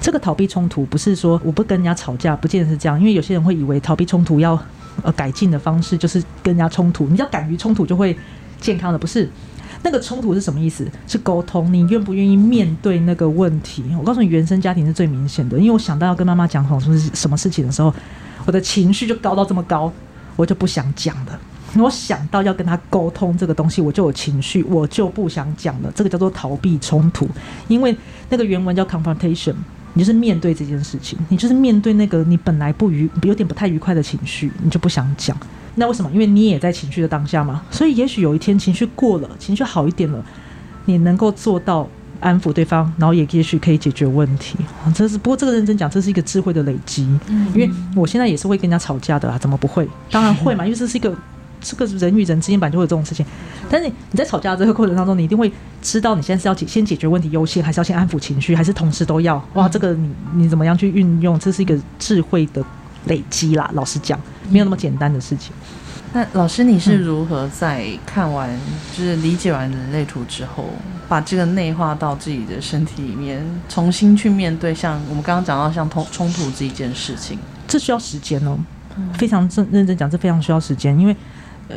[0.00, 2.96] 这个逃避冲突不是说我不跟人家吵架，不见得是这样。
[3.00, 4.56] 因为有些人会以为逃避冲突要
[5.02, 8.16] 呃改进的方式就是跟人家冲突，你要敢于冲突就会
[8.60, 9.28] 健康的，不是？
[9.82, 10.90] 那个冲突是什么意思？
[11.06, 13.84] 是沟通，你愿不愿意面对那个问题？
[13.98, 17.92] 我告诉你，原生家庭是最明显的，因为我想到要跟妈妈讲什么什么事情的时候，
[18.46, 19.92] 我的情绪就高到这么高，
[20.36, 21.38] 我就不想讲了。
[21.76, 25.92] 我想到要跟他沟通这个东西，我就有情绪，我就不想讲了。
[25.94, 27.28] 这个叫做逃避冲突，
[27.68, 27.94] 因为
[28.30, 29.54] 那个原文叫 confrontation，
[29.94, 35.36] 你就是面对这件事情，你就是面对那个你本来不愉、有点不太愉快的情绪，你就不想讲。
[35.76, 36.10] 那为什么？
[36.12, 40.24] 因为你也在情绪的当下嘛，所以也许有一天情绪过了，情绪好一点了，
[40.84, 41.88] 你能够做到
[42.20, 44.56] 安抚对方，然后也也许可以解决问题。
[44.94, 47.06] 这是不过这个认真讲，这是一个智慧的累积。
[47.26, 49.88] 嗯，因为我现在也是会跟人家吵架的啊，怎么不会？
[50.10, 51.12] 当然会嘛，因为这是一个
[51.64, 53.26] 这个人与人之间本来就会有这种事情。
[53.68, 55.50] 但是你在吵架这个过程当中，你一定会
[55.82, 59.42] 知道你现在是要解先解决问题优先，还是要先安抚情绪，还是同时都要？
[59.54, 61.38] 哇，这个你你怎么样去运用？
[61.38, 62.62] 这是一个智慧的
[63.06, 63.68] 累积啦。
[63.72, 65.52] 老实讲，没有那么简单的事情。
[66.12, 68.48] 那老师，你是如何在看完
[68.96, 70.68] 就是理解完人类图之后，
[71.08, 77.36] 把这个内化到自己的身体里面，重新去面对像我们刚刚讲到像冲冲突这一件事情？
[77.66, 78.56] 这需要时间哦，
[79.14, 81.16] 非常认认真讲，这非常需要时间，因为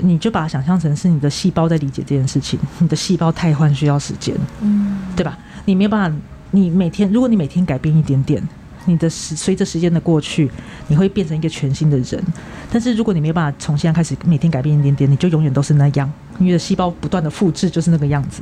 [0.01, 5.37] 你就把它想象成是你的细胞在理解这件事情，你的细胞太换需要时间，嗯，对吧？
[5.65, 6.17] 你没有办法，
[6.51, 8.41] 你每天如果你每天改变一点点。
[8.89, 10.49] 你的时随着时间的过去，
[10.87, 12.23] 你会变成一个全新的人。
[12.71, 16.09] 但是如果你没有办法从现在开始每天改变一点点，你就永远都是那样。
[16.37, 18.41] 你的细胞不断的复制就是那个样子。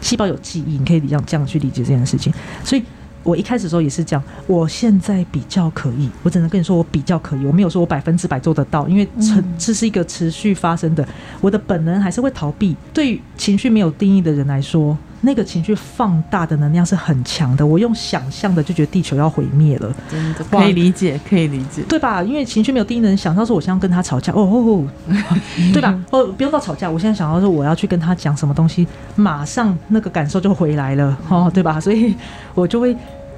[0.00, 2.32] 细胞有记忆，你可以这样这样去理解这件事情。
[2.62, 2.84] 所以
[3.22, 4.22] 我一开始的时候也是这样。
[4.46, 11.06] 我现在比较可以，我只能跟你说我比较可以，我没有说我百分之百做得到，因为这这是一个持续发生的。
[11.40, 12.76] 我的本能还是会逃避。
[12.92, 14.96] 对情绪没有定义的人来说。
[15.22, 22.22] 那个情绪放大的能量是很强的，我用想象的就觉得地球要毁灭了，真的可以理解，可以理解，对吧？
[22.22, 24.84] 因为情绪没有第一能想到说我现在跟他吵架，哦，
[25.72, 25.98] 对吧？
[26.10, 31.78] 哦，不用到吵架，我现在想到说我要去跟他讲什么东西，马上那个感受就回来了，哦，对吧？
[31.78, 32.14] 所以
[32.54, 32.96] 我就会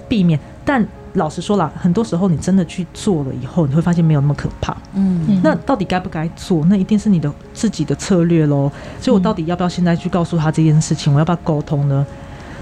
[0.09, 0.87] 避免，但。
[1.15, 4.77] 老实说了，很多时候你真的去做了以后，你会发现没有那么可怕。
[4.95, 6.65] 嗯，那到底该不该做？
[6.67, 8.71] 那一定是你的自己的策略喽。
[9.01, 11.13] 所以我到底要不要现在去告诉他这件事情？
[11.13, 12.07] 我要不要沟通呢？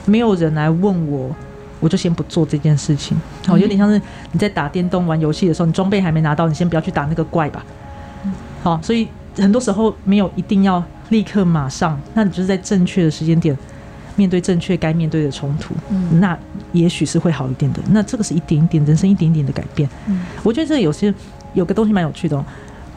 [0.06, 1.30] 没有人来问我，
[1.78, 3.20] 我就先不做这件事情。
[3.46, 4.00] 好，有点像是
[4.32, 7.64] 你在打电动玩游戏的时候，你装备还没拿到，你先不要去打那个怪吧。
[8.62, 13.56] 好，所以很多时候没有一定要立刻马上，那你就是在正确的时间点。
[14.16, 15.74] 面对正确该面对的冲突，
[16.18, 16.36] 那
[16.72, 17.80] 也许是会好一点的。
[17.90, 19.88] 那这个是一点一点人生一点点的改变。
[20.06, 21.12] 嗯我觉得这有些
[21.54, 22.44] 有个东西蛮有趣的。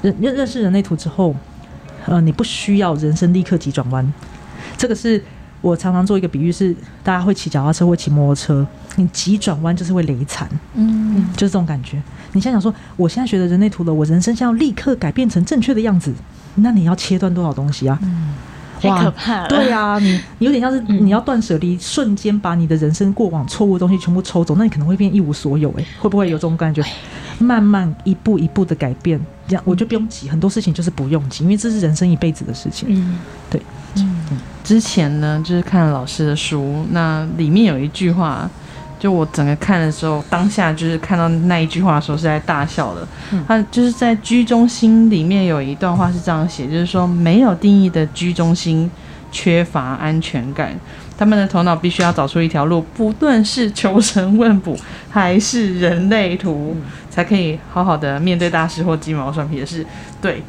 [0.01, 1.33] 认认认识人类图之后，
[2.05, 4.13] 呃，你不需要人生立刻急转弯。
[4.75, 5.23] 这个是
[5.61, 10.49] 我常常做一个比喻，是大家会骑脚踏车，会骑摩托车，你急转弯就是会累惨。
[10.73, 12.03] 嗯，就是这种感觉。
[12.33, 16.13] 你想想说，我现在学的人类图了，我人生要立刻改变成正确的样子，
[16.55, 17.97] 那你要切断多少东西啊？
[18.03, 18.33] 嗯。
[18.89, 19.47] 太可怕了！
[19.47, 25.73] 对啊，你你有点像是你要断舍离，瞬间把你的人生过往错误的东西全部抽走，那你可能会变一无所有。
[25.77, 26.83] 哎，会不会有这种感觉？
[27.39, 32.87] 慢慢一步一步的改变，这样我就不用急，很多事情就是不用急，因为这是人生一辈子的事情。
[32.89, 33.19] 嗯，
[33.49, 33.61] 对。
[33.95, 38.49] 嗯，之前呢，就是看老师的书，那里面有一句话。
[39.03, 43.05] 就我整个看的时候，当下就是看到那一句话的时候是在大笑的。
[43.45, 48.89] 他就是在居中心里面有一段话是这样写，就是说没有定义的居中心
[49.29, 50.73] 缺乏安全感，
[51.17, 54.73] 他们的头脑必须要找出一条路，不论是求神问卜
[55.09, 56.73] 还是人类图，
[57.09, 59.85] 才可以好好的面对大事或鸡毛蒜皮的事。
[60.21, 60.41] 对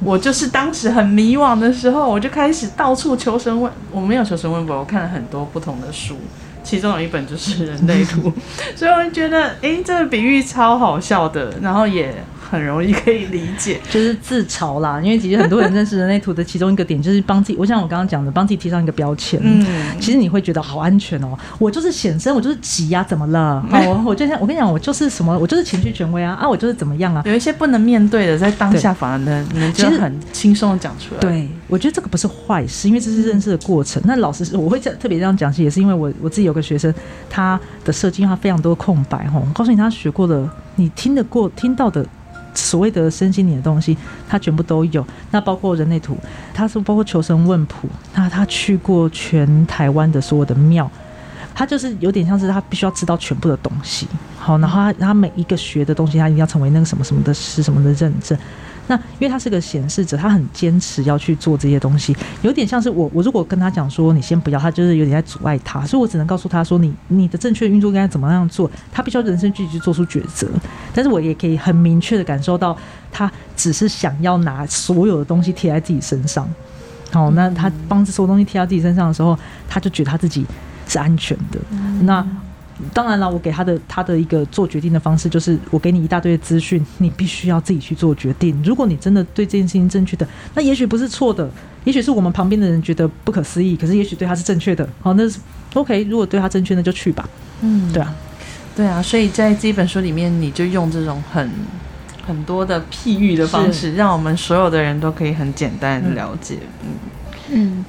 [0.00, 6.18] 我就是当时很迷惘的时候，我就开始到处求神问，我没有求神问卜，我看了很多不同的书。
[6.62, 8.32] 其中有一本就是人类图，
[8.74, 12.14] 所以我觉得，哎，这个比喻超好笑的，然后也。
[12.52, 15.00] 很容易可以理解， 就是自嘲啦。
[15.00, 17.58] 因为其实很多人认识人类图的其中一个点，就是帮自己。
[17.58, 19.40] 我像我刚刚讲的，帮自己贴上一个标签。
[19.42, 19.64] 嗯，
[19.98, 21.34] 其实你会觉得好安全哦。
[21.58, 23.64] 我就是显身，我就是急呀，怎么了？
[23.70, 27.22] 我 我就像我跟你讲，我就是什么，我就是情绪权威啊啊，我就是怎么样啊？
[27.24, 31.20] 有一些不能面对的，在当下反而能能就很轻松的讲出来。
[31.22, 34.02] 对，我觉得这个不是坏事，因为这是认识的过程。
[34.04, 36.92] 那老师，我会这样特别这样讲，也是因为我我自己有个学生，
[37.30, 39.40] 他的设计他非常多空白哈。
[39.40, 42.04] 我告诉你，他学过的，你听得过听到的。
[42.54, 43.96] 所谓的身心灵的东西，
[44.28, 45.06] 他全部都有。
[45.30, 46.16] 那包括人类图，
[46.52, 47.88] 他是包括求神问卜。
[48.14, 50.90] 那他去过全台湾的所有的庙，
[51.54, 58.36] 他他就是有点像是他必须要知道全部的东西，好，然后他他每一个学的东西，他一定要成为那个什么什么的师什么的认证。
[58.92, 70.46] 那因为他是个显示者，他很坚持要去做这些东西，有点像是我我如果跟他讲说你先不要，他就是有点在阻碍他，所以我只能告诉他说你你的正确运作应该怎么样做，他必须要人生具体去做出抉择。
[70.94, 72.76] 但是我也可以很明确的感受到，
[73.10, 76.46] 他只是想要拿所有的东西贴在自己身上。
[77.10, 80.44] 好，那他帮所有东西贴到自己身上的时候，他就觉得他自己
[80.86, 81.58] 是安全的。
[82.02, 82.26] 那
[82.92, 88.60] 当然了，我给他的他的一个做决定的方式，就是我给你一大堆的资讯，你必须要自己去做决定。
[88.64, 91.48] 如果你真的对这件事情正确的，那也许不是错的，
[91.84, 94.88] 也许是我们旁边的人觉得不可思议，可是也许对他是正确的。
[95.00, 95.38] 好，那是
[95.74, 96.04] OK。
[96.04, 97.28] 如果对他正确，那就去吧。
[97.60, 98.14] 嗯，对啊，
[98.74, 99.00] 对啊。
[99.02, 101.50] 所以在这本书里面，你就用这种很
[102.26, 106.58] 很多的譬喻的方式，让我们所有的人都可以很简单的了解。
[106.82, 106.88] 嗯
[107.52, 107.84] 嗯，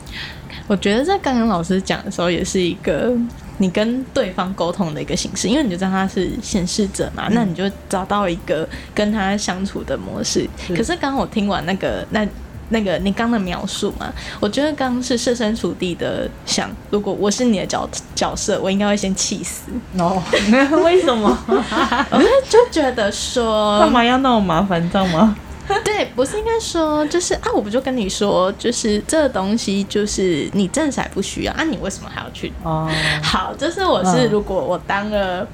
[0.68, 3.14] 我觉得在刚刚老师讲的时候，也是一个。
[3.58, 10.50] 你跟对方沟通的一个形式，因为你就知道他是显示者嘛，那你就找到一个跟他相处的模式。
[10.70, 12.28] 可是刚刚我听完那个那
[12.70, 19.66] 那个你刚的描述嘛，我觉得刚刚是设身处地的想，如果我是你的角角色，我应该会先气死。
[20.00, 20.22] 哦，
[20.84, 21.38] 为什么？
[21.48, 25.36] 我就觉得说，干嘛要那么麻烦，你知道吗？
[25.84, 32.52] 对，不是应该说，就是啊，我不就跟你说，就是这个东西，就是你正色不需要啊，你为什么还要去？
[32.64, 32.90] 哦，
[33.22, 35.48] 好，就是我是如果我当了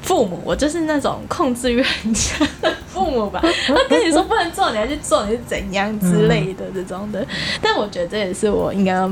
[0.00, 3.40] 父母，我就是那种控制欲很强的父母吧。
[3.66, 7.26] 他跟你说不能做，你还去做，你是怎样之类的这种的。
[7.60, 9.10] 但我觉得这也是我应该要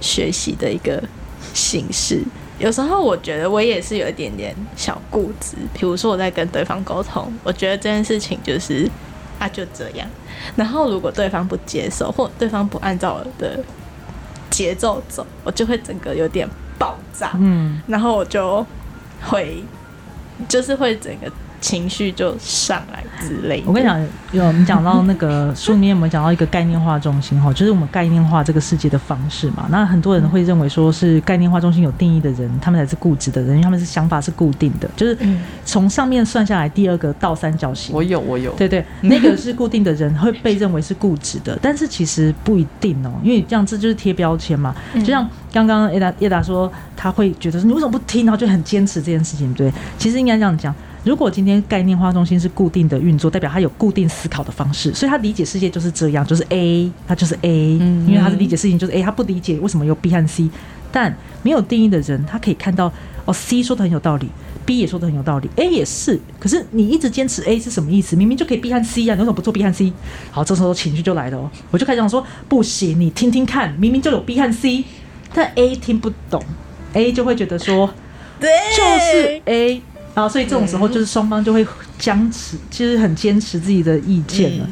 [0.00, 1.02] 学习的一个
[1.52, 2.22] 形式。
[2.58, 8.88] 有时候我觉得我也是有一点点小固执，比如说我在跟对方沟通，我觉得这件事情就是。
[9.38, 10.08] 啊，就这样。
[10.56, 13.58] 然后，如果对方不接受，或对方不按照我的
[14.50, 16.48] 节奏走，我就会整个有点
[16.78, 17.32] 爆炸。
[17.38, 18.66] 嗯，然后我就
[19.22, 19.62] 会，
[20.48, 21.30] 就是会整个。
[21.60, 23.62] 情绪就上来之类。
[23.66, 24.00] 我跟你讲，
[24.32, 29.66] 有我们讲到那个书里面，我们讲到一个概念化中心哈，就是我们概念化这个世界的方式嘛。
[29.70, 35.18] 那很多人会认为说是概念化中心有定义的人，他们才是固执的人，因为他们是想法是固定的，就是
[35.64, 37.94] 从上面算下来第二个倒三角形。
[37.94, 38.52] 我有，我有。
[38.52, 44.74] 对对，那个是固定的人会被认为是固执的，但是其实不一定哦，因为这样子就是贴标签嘛。
[44.94, 49.52] 就像刚刚叶达叶达说，他会觉得说你为什么不听，然后就很坚持这件事情。
[49.54, 50.74] 对，其实应该这样讲。
[51.04, 57.72] 如果今天概念化中心是固定的运作，代表他有固定思考的方式，所以他理解世界就是这样，就是 A，他就是 A，
[58.06, 60.48] 因为他的理解事情就是 A，他不理解为什么有 B 和 C。
[60.90, 62.90] 但没有定义的人，他可以看到
[63.26, 64.26] 哦，C 说的很有道理
[64.64, 66.18] ，B 也说的很有道理，A 也是。
[66.40, 68.16] 可是你一直坚持 A 是什么意思？
[68.16, 69.92] 明明就可以 B 和 C 啊，你为什么不做 B 和 C？
[70.30, 74.82] 好，这时候情绪就来了哦，我就开始讲说不行，你听听看，明明就有 B 和 C，
[75.34, 76.42] 但 A 听不懂
[76.94, 77.92] ，A 就会觉得说，
[78.40, 79.82] 对，就是 A。
[80.18, 81.64] 然后，所以这种时候就是双方就会
[81.96, 84.68] 僵持，其实很坚持自己的意见了。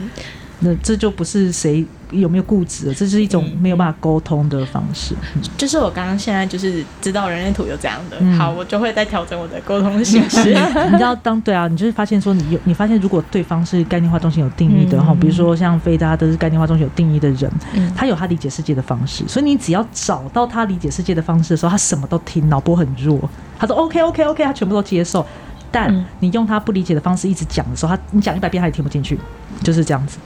[0.61, 5.15] 那这就不是谁有没有固执了，这是一种没有办法沟通的方式。
[5.57, 10.55] 就是我刚刚现在就是知道人类图有这样的，好，我就会再调整我的沟通形式。
[10.91, 17.51] 你知道，当对啊，你就是发现说，你有你发现，如果对方是概念化中心有定义的哈，比如说像菲达都是概念化中心有定义的人，
[17.95, 23.19] 他有他理解世界的方式，所以你只要找到他理解世界的方式的时候，他什么都听，脑波很弱。
[23.59, 25.27] 他说 OK OK OK，他全部都接受，
[25.71, 29.19] 但你用他不理解的方式一直讲的时候，他你讲一百遍他也听不进去，
[29.63, 30.19] 就是这样子。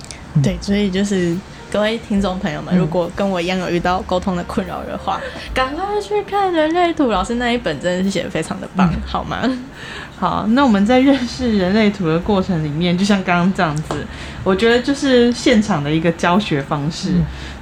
[0.42, 1.36] 对，所以就是
[1.70, 5.20] 各位听众朋友们，如果跟我一样有遇到沟通的困扰的话，
[5.52, 9.38] 赶快去看人类图老师那一本，真的是写的非常的棒，好吗？
[10.18, 14.06] 好，那我们在认识人类图的过程里面，就像刚刚这样子，
[14.44, 17.14] 我觉得就是现场的一个教学方式。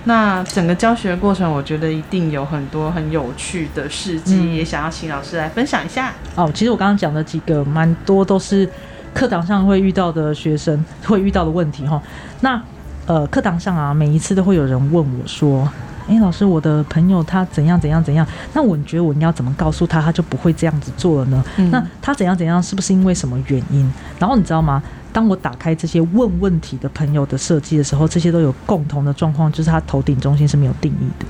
[0.05, 6.13] 那整个教学过程，我觉得一定有很多很有趣的事迹，也想要请老师来分享一下。
[6.35, 8.69] 哦，其实我刚刚讲的几个，蛮多都是
[9.15, 12.01] 课堂上会遇到的学生会遇到的问题哈。
[12.41, 12.63] 那
[13.07, 15.69] 呃，课堂上啊，每一次都会有人问我说。
[16.11, 18.27] 哎，老师，我的朋友他怎样怎样怎样？
[18.55, 21.45] 那我觉得我应该要怎么告诉他，他就不会这样子做了呢？
[21.71, 23.93] 那他怎样怎样，是不是因为什么原因？
[24.19, 24.83] 然后你知道吗？
[25.13, 31.27] 当我打开这些问问题的朋友的设计的时候，这些都有共同的状况，就是他头顶中心是没有定义的，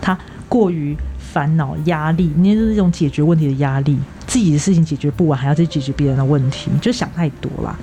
[0.00, 0.16] 他
[0.48, 7.76] 过于烦恼、压力，那就是一种解决问题的压力，自己的事情解决不完，还要再解决别人的问题，就想太多啦。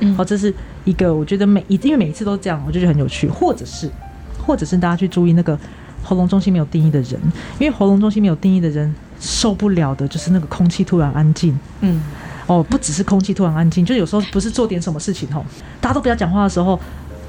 [0.00, 0.54] 嗯，好，这是
[0.88, 3.90] 一个我觉得每一因为每一次都这样，我就觉得很有趣，或者是。
[4.46, 5.58] 或者是大家去注意那个
[6.02, 7.20] 喉咙中心没有定义的人，
[7.58, 11.54] 因为喉咙中心没有定义的人受不了的就是那个空气突然安静。
[11.82, 12.00] 嗯，
[12.46, 15.44] 哦，不只是空气突然安静，就有时候不是做点什么事情吼，
[15.82, 16.80] 大家都不要讲话的时候，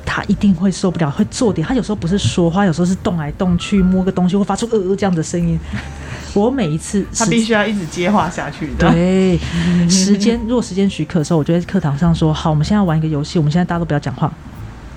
[0.09, 1.65] 他一定会受不了，会做点。
[1.65, 5.59] 他有时候不是说话，有时候是动来动去，摸个东西会发出呃呃这样的声音。
[6.33, 8.91] 我每一次他必须要一直接话下去的。
[8.91, 9.39] 对，
[9.87, 14.31] 时间如果时间许可的时候，我就在课堂上说：好，我们现在玩一个游戏，我们现在大家都不要讲话。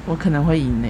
[0.07, 0.89] 我可能会赢呢、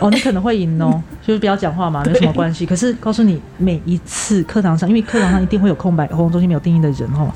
[0.00, 2.64] 哦，你可能会赢哦， 就是不要讲话嘛，没什么关系。
[2.64, 7.30] 可是告诉你，每一次课堂上，因为课堂上一定会有空白，活动中心没有定义的人哦，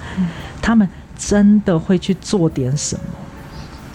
[0.63, 3.03] 他们真的会去做点什么，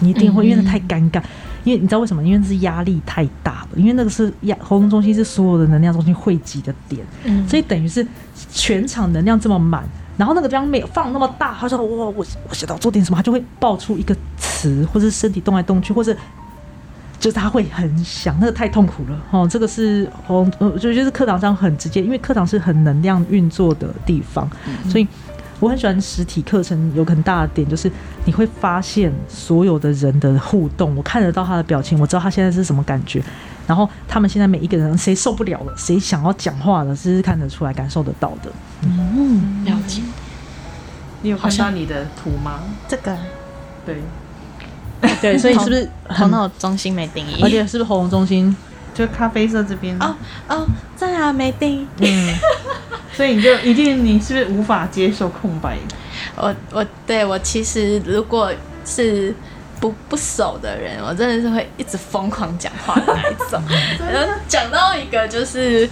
[0.00, 1.22] 你一定会，因为那太尴尬。
[1.64, 2.22] 因为你知道为什么？
[2.22, 8.06] 因为那是压力太大了，因为那个是压喉咙中心是所有的能量中心汇集的点，嗯所以等于是
[8.52, 9.82] 全场能量这么满，
[10.18, 16.14] 然后那个地方没有放那么大，他说哇，我我想到做点什么，他就会爆出一个词，或者是身体动来动去，或者
[17.18, 19.48] 就是他会很想，那个太痛苦了哦。
[19.50, 24.46] 这个是红，呃，就就是课堂上很直接，因为课堂是很能量运作的地方，
[24.90, 25.08] 所以
[25.60, 26.92] 我很喜欢实体课程。
[26.94, 27.90] 有很大的点就是
[28.24, 33.22] 你会发现所有的人的互动，我看得到他的表情，我知道他现在是什么感觉。
[33.66, 38.52] 然后他们现在每一个人谁受不了了，谁想要讲话了，这是看得出来、感受得到的。
[38.82, 40.02] 嗯，了解。
[41.22, 42.60] 你有看到你的图吗？
[42.86, 43.16] 这个
[43.86, 44.02] 对，
[45.22, 46.30] 对，所以是不是 头很？
[46.30, 48.54] 脑中心没定义，而且是不是喉咙中心？
[48.94, 49.94] 就咖啡色这边。
[50.00, 50.14] 哦
[50.48, 50.66] 哦，
[50.96, 51.86] 在啊没定。
[51.98, 52.34] 嗯，
[53.12, 55.76] 所以你就一定你是不是无法接受空白？
[56.36, 58.50] 我我对我其实如果
[58.84, 59.34] 是
[59.80, 63.62] 不不熟的人，我真的是会一直疯狂讲话的那一种，
[64.12, 65.88] 然后讲到一个就是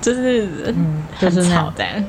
[0.00, 2.04] 就是嗯就是很那样吵这样。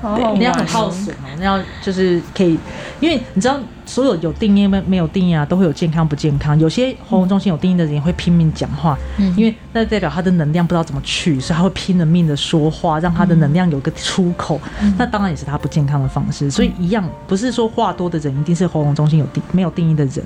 [0.00, 2.56] 好好那样很耗损哦，那要就是可以，
[3.00, 3.58] 因为你知道，
[3.88, 6.58] 所有有定义没没有定义啊，都会有健康不健康。
[6.60, 14.60] 有些喉咙中心有定义的人也会拼命讲话，嗯因为那代表他的能量不知道怎么去，所以他会拼了命的说话，让他的能量有个出口。
[14.98, 16.50] 那当然也是他不健康的方式。
[16.50, 20.22] 所以一样，不是说话多的人一定是喉咙中心有定没有定义的人，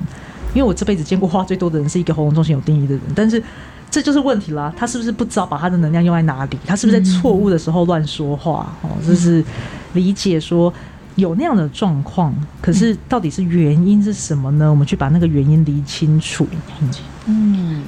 [0.52, 3.42] 因为我这辈子见过话最多的人是一个喉咙中心有定义的人，但是。
[3.92, 6.58] 这就是问题啦，他是不是不知道把他的能量用在哪里？
[6.64, 8.74] 他是不是在错误的时候乱说话？
[8.80, 9.44] 哦，就是
[9.92, 10.72] 理解说
[11.16, 14.70] 有那样的状况，可是到底是原因是什么呢？
[14.70, 16.46] 我们去把那个原因理清楚。
[17.26, 17.82] 嗯，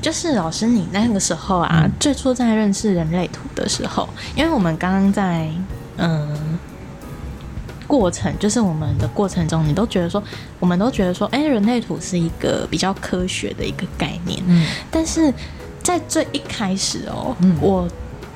[0.00, 5.48] 就是老师，你那个时候啊，嗯最初在认识人类图的时候，因为我们刚刚在
[5.96, 6.58] 嗯
[7.86, 10.22] 过程，就是我们的过程中，你都觉得说，
[10.60, 15.32] 我们都觉得说，哎、人类图是一个比较科学的一个概念，嗯但是
[15.82, 17.88] 在最一开始哦，嗯我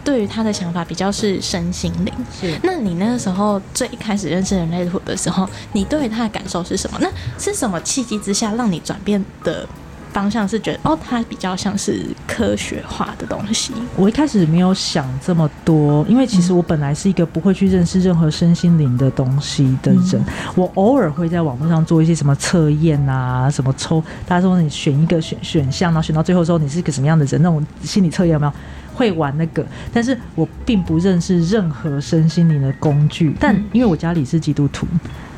[0.05, 2.13] 对于他的想法比较是身心灵。
[2.41, 6.99] 是那你那个时候最一开始认识人类图的时候，你对于他的感受是什么？
[7.01, 9.67] 那是什么契机之下让你转变的
[10.13, 13.73] 方向是觉得哦，他比较像是科学化的东西？
[13.97, 20.23] 我一开始没有想这么多，因为其实我本来是一个不会去认识任何身心灵的东西的人。
[20.55, 28.53] 我偶尔会在网络上做一些什么测验啊，什么抽，大家说你选一个选选项，然后选到最后之后你是一个什么样的人，那种心理测验有没有？
[28.95, 33.35] 会玩那个，但是我并不认识任何身心灵的工具。
[33.41, 34.87] 但因为我家里是基督徒，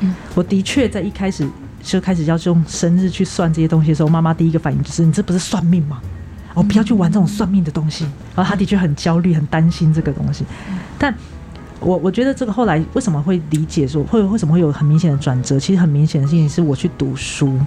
[0.01, 1.47] 嗯我的确在一开始
[1.81, 6.01] 就开始要用生日去算这些东西的时候，妈妈第一个反应就是：你这不是算命吗？
[6.53, 8.05] 哦，不要去玩这种算命的东西。
[8.35, 10.45] 然后她的确很焦虑，很担心这个东西。
[10.97, 11.13] 但
[11.81, 15.59] 我我觉得这个后来为什么会理解说会为什么会有很明显的转折？
[15.59, 17.59] 其实很明显的事情是我去读书，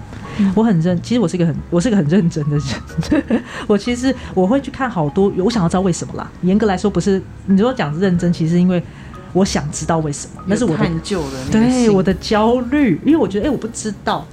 [0.55, 3.43] 我很认，其实我是一个很我是一个很认真的人。
[3.67, 6.29] 我其实我会去看好多，我想要知道为什么啦。
[6.41, 8.83] 严格来说不是，你如果讲认真，其实因为
[9.31, 14.25] 我想知道为什么，那是我的探究的那个对我的焦虑，因为我觉得，哎、我不知道，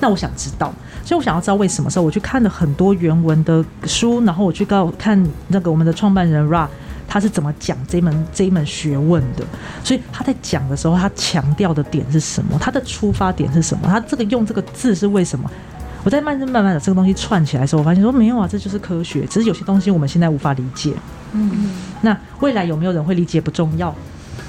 [0.00, 0.72] 那我想知道，
[1.04, 1.90] 所以我想要知道为什么。
[1.90, 6.68] 时候我去看了很多原文的书，然后我去告看那个我们的创办人 Ra。
[7.12, 9.44] 他是怎么讲这门这一门学问的？
[9.84, 12.56] 所以他在讲的时候，他强调的点是什么？
[12.58, 13.86] 他的出发点是什么？
[13.86, 15.50] 他这个用这个字是为什么？
[16.04, 20.94] 我在慢慢慢慢的这个东西串起来的时候，我发现说没有啊，这就是科学，只是有些东西我们现在无法理解。
[21.34, 23.94] 嗯那未来有没有人会理解不重要，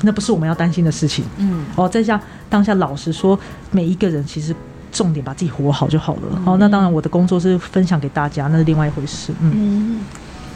[0.03, 1.25] 那不是我们要担心的事情。
[1.39, 2.17] 嗯哦，再加
[2.49, 3.37] 当下老实说，
[3.71, 4.55] 每一个人其实
[4.89, 6.41] 重点把自己活好就好了。
[6.45, 9.33] 哦，那当然我的工作是分享给大家，那是另外一回事。
[9.41, 9.99] 嗯，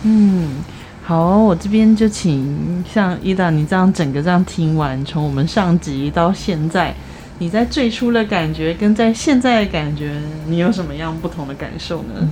[0.04, 0.52] 嗯，
[1.08, 6.94] 好，我这边就请像伊达，你这样整个这样听完，从我们上集到现在，
[7.40, 10.12] 你在最初的感觉跟在现在的感觉，
[10.48, 12.28] 你有什么样不同的感受呢？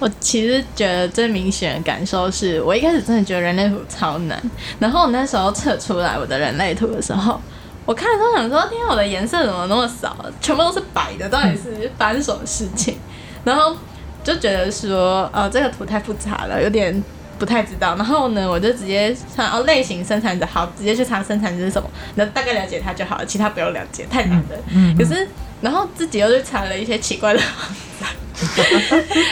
[0.00, 4.42] 我其实觉得最明显的感受是我一开始真的觉得人类图超难，
[4.80, 7.40] 然后我那时候测出来我的人类图的时候，
[7.84, 12.96] 我看的时候想说，天，我的颜色怎么那么少，全部都是白的，到底是发生什么事情？
[13.44, 13.76] 然后
[14.24, 17.00] 就觉得说，呃，这个图太复杂了，有点
[17.42, 17.96] 不太知道。
[17.96, 24.56] 然后呢，我就直接查哦，类型生产者，好，直接去查生产者是什么，那大概了解它就好了，其他不用了解，太难了。
[24.72, 25.26] 嗯可是，
[25.60, 27.48] 然后自己又去查了一些奇怪的网
[28.00, 28.08] 站，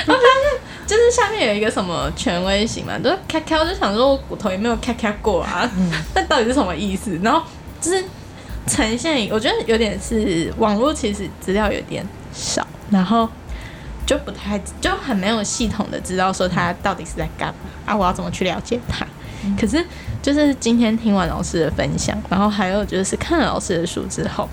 [0.09, 7.17] 我发现就是下面有一个什么权威型嘛，就是咔咔，我就想说我骨头也没有咔咔过啊，嗯，那到底是什么意思？
[7.23, 7.41] 然后
[7.81, 8.03] 就是
[8.67, 13.29] 呈现，我觉得有点是网络其实资料有点少，然后
[14.11, 19.07] 就不太就很没有系统的知道说他到底是在干嘛啊，我要怎么去了解他？
[19.57, 19.87] 可是
[20.21, 24.49] 就是今天听完老师的分享，然后还有就是看了老师的书之后，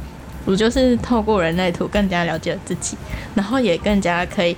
[0.45, 2.95] 我就是透过人类图更加了解了自己，
[3.33, 4.55] 然后也更加可以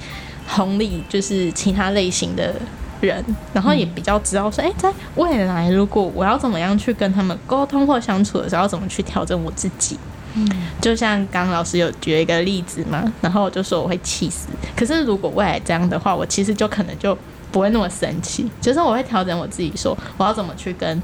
[0.49, 2.53] 同理就是其他类型的
[2.99, 3.23] 人，
[3.53, 9.97] 然后也比较知道说，哎，在未来如果我要怎么样去跟他们沟通或相处的时候，要怎么去调整我自己。
[10.35, 10.49] 嗯，
[10.81, 17.17] 就像刚刚老师有举一个例子嘛，然后我就说我会气死，可是如果未来这样的话，我其实就可能就。
[17.51, 21.01] 不会那么生气，就是我会调整我自己，说我要怎么去跟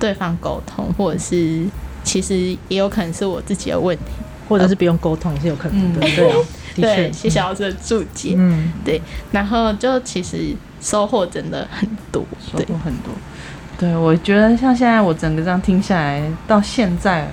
[0.00, 1.66] 对方沟通，或者是
[2.02, 4.04] 其实也有可能是我自己的问题，
[4.48, 6.00] 或者是不用沟通也是有可能的。
[6.00, 6.32] 对，
[6.80, 8.32] 对，谢谢老师的注解。
[8.38, 9.02] 嗯，对，
[9.32, 13.12] 然后就其实收获真的很多，收获很多。
[13.78, 17.28] 对，我觉得像现在我整个这样听下来，到现在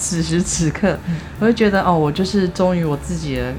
[0.00, 0.98] 此时此刻，
[1.38, 3.52] 我会觉得哦，我就是忠于我自己的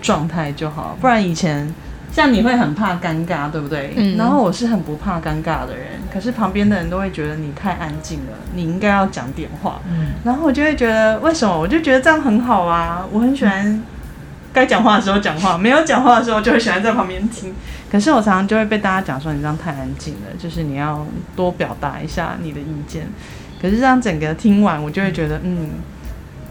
[0.00, 1.72] 状态就好，不然以前。
[2.14, 3.94] 像你会很怕尴尬，对不对？
[3.96, 4.18] 嗯。
[4.18, 9.80] 然后我是很不怕尴尬的人，可是旁边的人都会觉得你太安静了，你应该要讲点话。
[9.88, 10.08] 嗯。
[10.22, 11.58] 然后我就会觉得，为什么？
[11.58, 13.02] 我就觉得这样很好啊！
[13.10, 13.82] 我很喜欢
[14.52, 17.54] 该讲话的时候讲话，没有讲话的时候就会喜欢在旁边听。
[17.90, 23.06] 可是我常常就会被大家讲说你这样太安静了，就是你要多表达一下你的意见。
[23.62, 25.70] 可是这样整个听完，我就会觉得，嗯，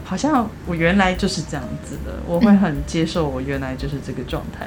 [0.02, 4.66] 好像我原来就是这样子的，我会很接受我原来就是这个状态。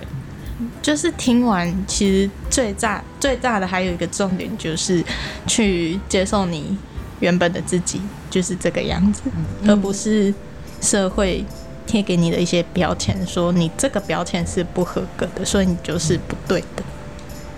[0.82, 5.04] 就是听完，其实最大最大的还有一个重点，就是
[5.46, 6.78] 去接受你
[7.20, 9.24] 原本的自己就是这个样子，
[9.68, 10.34] 而不是
[10.80, 11.44] 社会
[11.86, 16.84] 贴给你的一些标签，说你这个标签是不合格的，所以你就是不对的。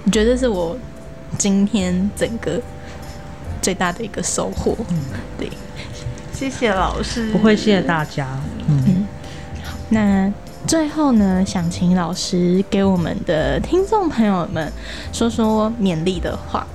[0.05, 0.75] 我觉得是我
[1.37, 2.59] 今天整个
[3.67, 4.73] 最大的一个收获。
[4.91, 4.97] 嗯
[5.37, 5.49] 对，
[6.31, 8.25] 谢谢老师，不会谢谢大家。
[8.69, 9.05] 嗯，
[9.61, 10.31] 好，那。
[10.65, 14.71] 最后呢，想请老师给我们的听众朋友们
[15.13, 16.65] 说说勉励的话。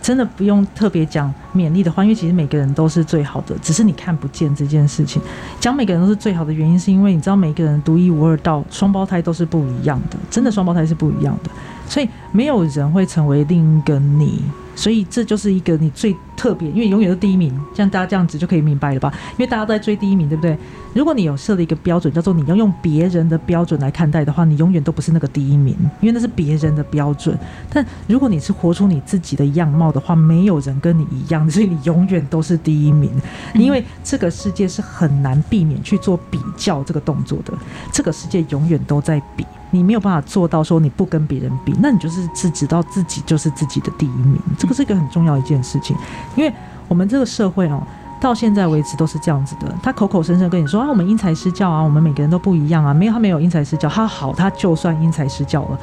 [0.00, 5.20] 真的不用特别讲勉励的话，因为其实每个人都是最好的，只是你看不见这件事情。
[5.60, 11.50] 讲每个人都是最好的原因，是因为你知道每个人独一无二到双胞胎都是不一样的，真的双胞胎是不一样的，
[11.86, 14.42] 所以没有人会成为另一个你。
[14.78, 19.12] 所以这就是一个你最特别，因为永远是第一名，像大家这样子就可以明白了吧？
[19.32, 20.56] 因为大家都在追第一名，对不对？
[20.94, 27.36] 如果你有设了一个标准，叫做你要用别人的标准来看待的话，你永远都不是那个第一名，因为那是别人的标准。
[27.68, 33.10] 但如果你是活出你自己的样貌的话，没有人跟你一样，所以你永远都是第一名。
[33.54, 37.52] 因为这个世界是很难避免去做比较这个动作的，
[37.92, 39.44] 这个世界永远都在比。
[39.70, 45.96] 你没有办法做到说你不跟别人比，那你就是只知道自己就是自己的第一名，这个是一个很重要一件事情。
[46.36, 46.52] 因为
[46.88, 47.82] 我们这个社会哦，
[48.20, 55.78] 到现在为止都是这样子的，他口口声声跟你说啊，我们因材施教啊，我们每个人都不一样啊，没有他没有因材施教，他好，他就算因材施教了。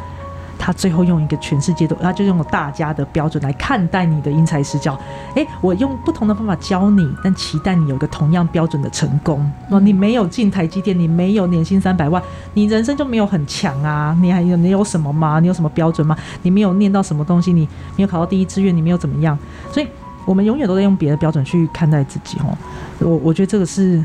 [0.58, 4.97] 他最后用一个全世界都，他就用大家的标准来看待你的因材施教。
[5.36, 9.49] 诶，我用不同的方法教你，但期待你有一个同样标准的成功。
[9.70, 12.22] 哦，你没有进台积电，你没有年薪三百万，
[12.53, 14.18] 你人生就没有很强啊？
[14.22, 15.39] 你还有你有什么吗？
[15.39, 16.18] 你有什么标准吗？
[16.41, 17.53] 你没有念到什么东西？
[17.53, 18.76] 你没有考到第一志愿？
[18.76, 19.38] 你没有怎么样？
[19.72, 19.88] 所以
[20.26, 22.38] 我们永远都在用别的标准去看待自己。
[22.39, 22.58] 哦，
[22.99, 24.03] 我我觉得这个是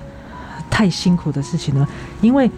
[0.69, 1.89] 太辛苦的事情了，
[2.21, 2.51] 因为。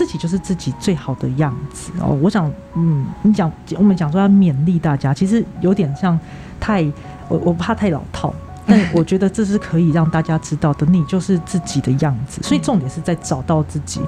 [0.00, 2.18] 自己就是自己最好的样子哦。
[2.22, 6.18] 我想，嗯，你讲我们讲说要勉励大家，其实有点像
[6.58, 6.82] 太
[7.28, 8.32] 我我怕太老套，
[8.66, 12.40] 但我觉得这是可以让大家知道的，你就是自己的样子。
[12.42, 14.00] 所以重点是在找到自己，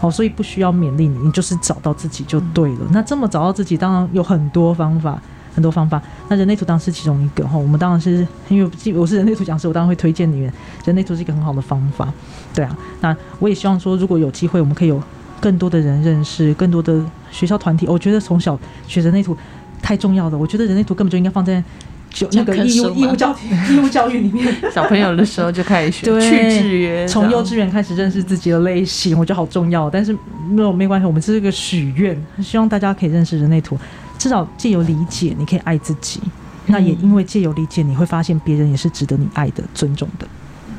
[0.00, 2.86] 好，所以不需要勉励你，你就是找到自己就对了。
[2.90, 5.20] 那这么找到自己，当然有很多方法，
[5.54, 6.00] 很多方法。
[6.28, 7.58] 那人类图当然是其中一个哈。
[7.58, 10.50] 我们当然是因为我是人类图讲师，我当然会推荐你们。
[10.86, 12.10] 人类图是一个很好的方法，
[12.54, 12.74] 对啊。
[13.02, 14.98] 那我也希望说，如果有机会，我们可以有。
[15.40, 19.36] 更多的人认识，更多的学校团体，我觉得从小学人类图
[19.82, 20.36] 太重要了。
[20.36, 21.62] 我觉得人类图根本就应该放在
[22.10, 23.36] 就那个义务义务教
[23.70, 24.54] 义务教育里面。
[24.72, 29.90] 小朋友的时候就开始学去制约，从幼稚园开始认识自己的类型，我觉得好重要。
[29.90, 30.16] 但是
[30.48, 33.78] 没有没关系，我们这是个许愿，希望大家可以认识人类图，
[34.18, 36.20] 至少借由理解，你可以爱自己。
[36.68, 40.26] 那也因为借由理解，你会发现别人也是值得你爱的、尊重的。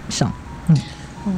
[0.09, 0.31] 上，
[0.67, 0.77] 嗯，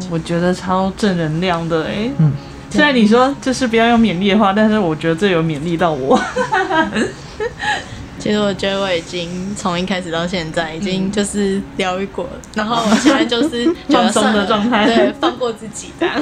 [0.10, 2.32] 我觉得超正能量的哎，嗯。
[2.70, 6.20] 虽然你说就是不要用勉励的话，但是我觉得这有勉励到我。
[8.20, 16.16] 其实我觉得我已经从一开始到现在，已经就是疗愈过了，然后我现在就是 放松的状态对，放过自己这样。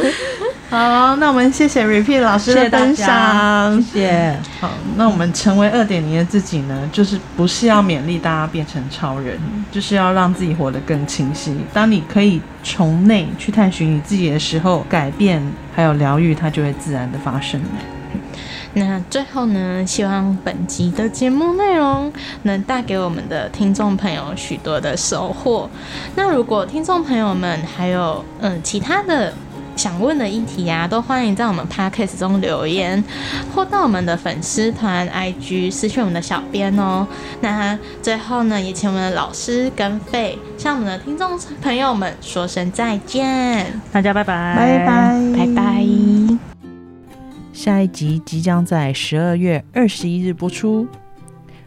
[0.70, 3.82] 好，那我们谢谢 Repeat 老师的分家，享。
[3.82, 4.40] 谢谢。
[4.60, 9.40] 好，那我们成为二点零的自己呢，就是不是要勉励大家变成超人，
[9.72, 11.56] 就是要让自己活得更清晰。
[11.74, 15.42] 当你可以从内去探寻你自己的时候，改变
[15.76, 17.60] 还有疗愈，它就会自然的发生。
[18.80, 22.12] 那最后呢，希望本集的节目内容
[22.44, 25.70] 能带给我们的听众朋友许多的收获。
[26.16, 29.34] 那如果听众朋友们还有嗯其他的
[29.76, 33.04] 想问的议题啊，都欢迎在我们 podcast 中留言，
[33.54, 37.08] 或到我们的粉丝团 IG 私讯我们的小编哦。
[37.42, 46.27] 那最后呢，也请我们的老师跟费向我们的听众朋友们说声再见，大家拜拜，拜拜，拜拜。
[47.68, 50.88] 下一集即将在十二月二十一日播出。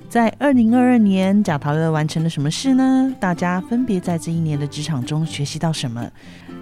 [0.08, 3.14] 在二零二二年，贾陶乐完成了什么事呢？
[3.20, 6.10] 大家分别在这一年的职场中学习到什么？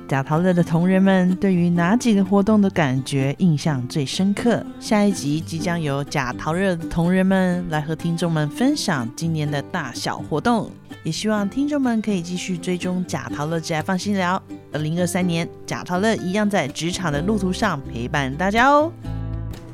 [0.08, 4.66] 贾陶乐的同仁们对于哪几个活动的感觉印象最深刻？
[4.80, 10.68] 下一集即将由贾陶乐的同仁们来和听众们分享今年的大小活动。
[11.04, 14.42] 也希望听众们可以继续追踪贾陶乐，之爱放心聊。
[14.72, 18.90] 二零二三年，贾陶乐一样在职场的路途上陪伴大家哦。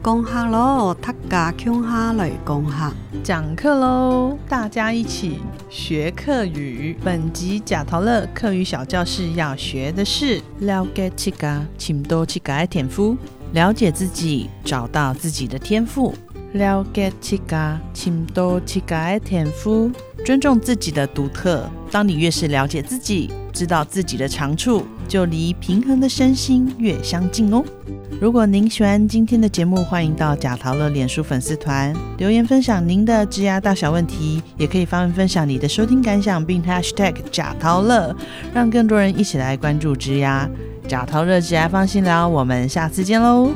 [0.05, 2.93] 讲哈喽，大家听下嚟講下。
[3.23, 4.37] 讲课喽！
[4.47, 5.39] 大家一起
[5.71, 6.95] 学课语。
[7.03, 11.35] 本集贾陶乐课语小教室要学的是了解自己，
[11.79, 13.17] 请多去改天赋，
[13.55, 16.15] 了解自己，找到自己的天赋。
[16.55, 17.43] 了解自己，
[17.93, 19.91] 请多去改天赋，
[20.25, 21.69] 尊重自己的独特。
[21.91, 27.63] 当你越是了解自己，知道自己的长处，就离平衡的身心越相近哦。
[28.21, 38.15] 如果您喜欢今天的节目，欢迎到贾陶乐脸书粉丝团留言分享您的职涯大小问题，也可以发文分享你的收听感想，并 hashtag 贾陶乐，
[38.55, 40.49] 让更多人一起来关注职涯。
[40.87, 43.51] 贾陶乐职涯放心聊，我们下次见喽。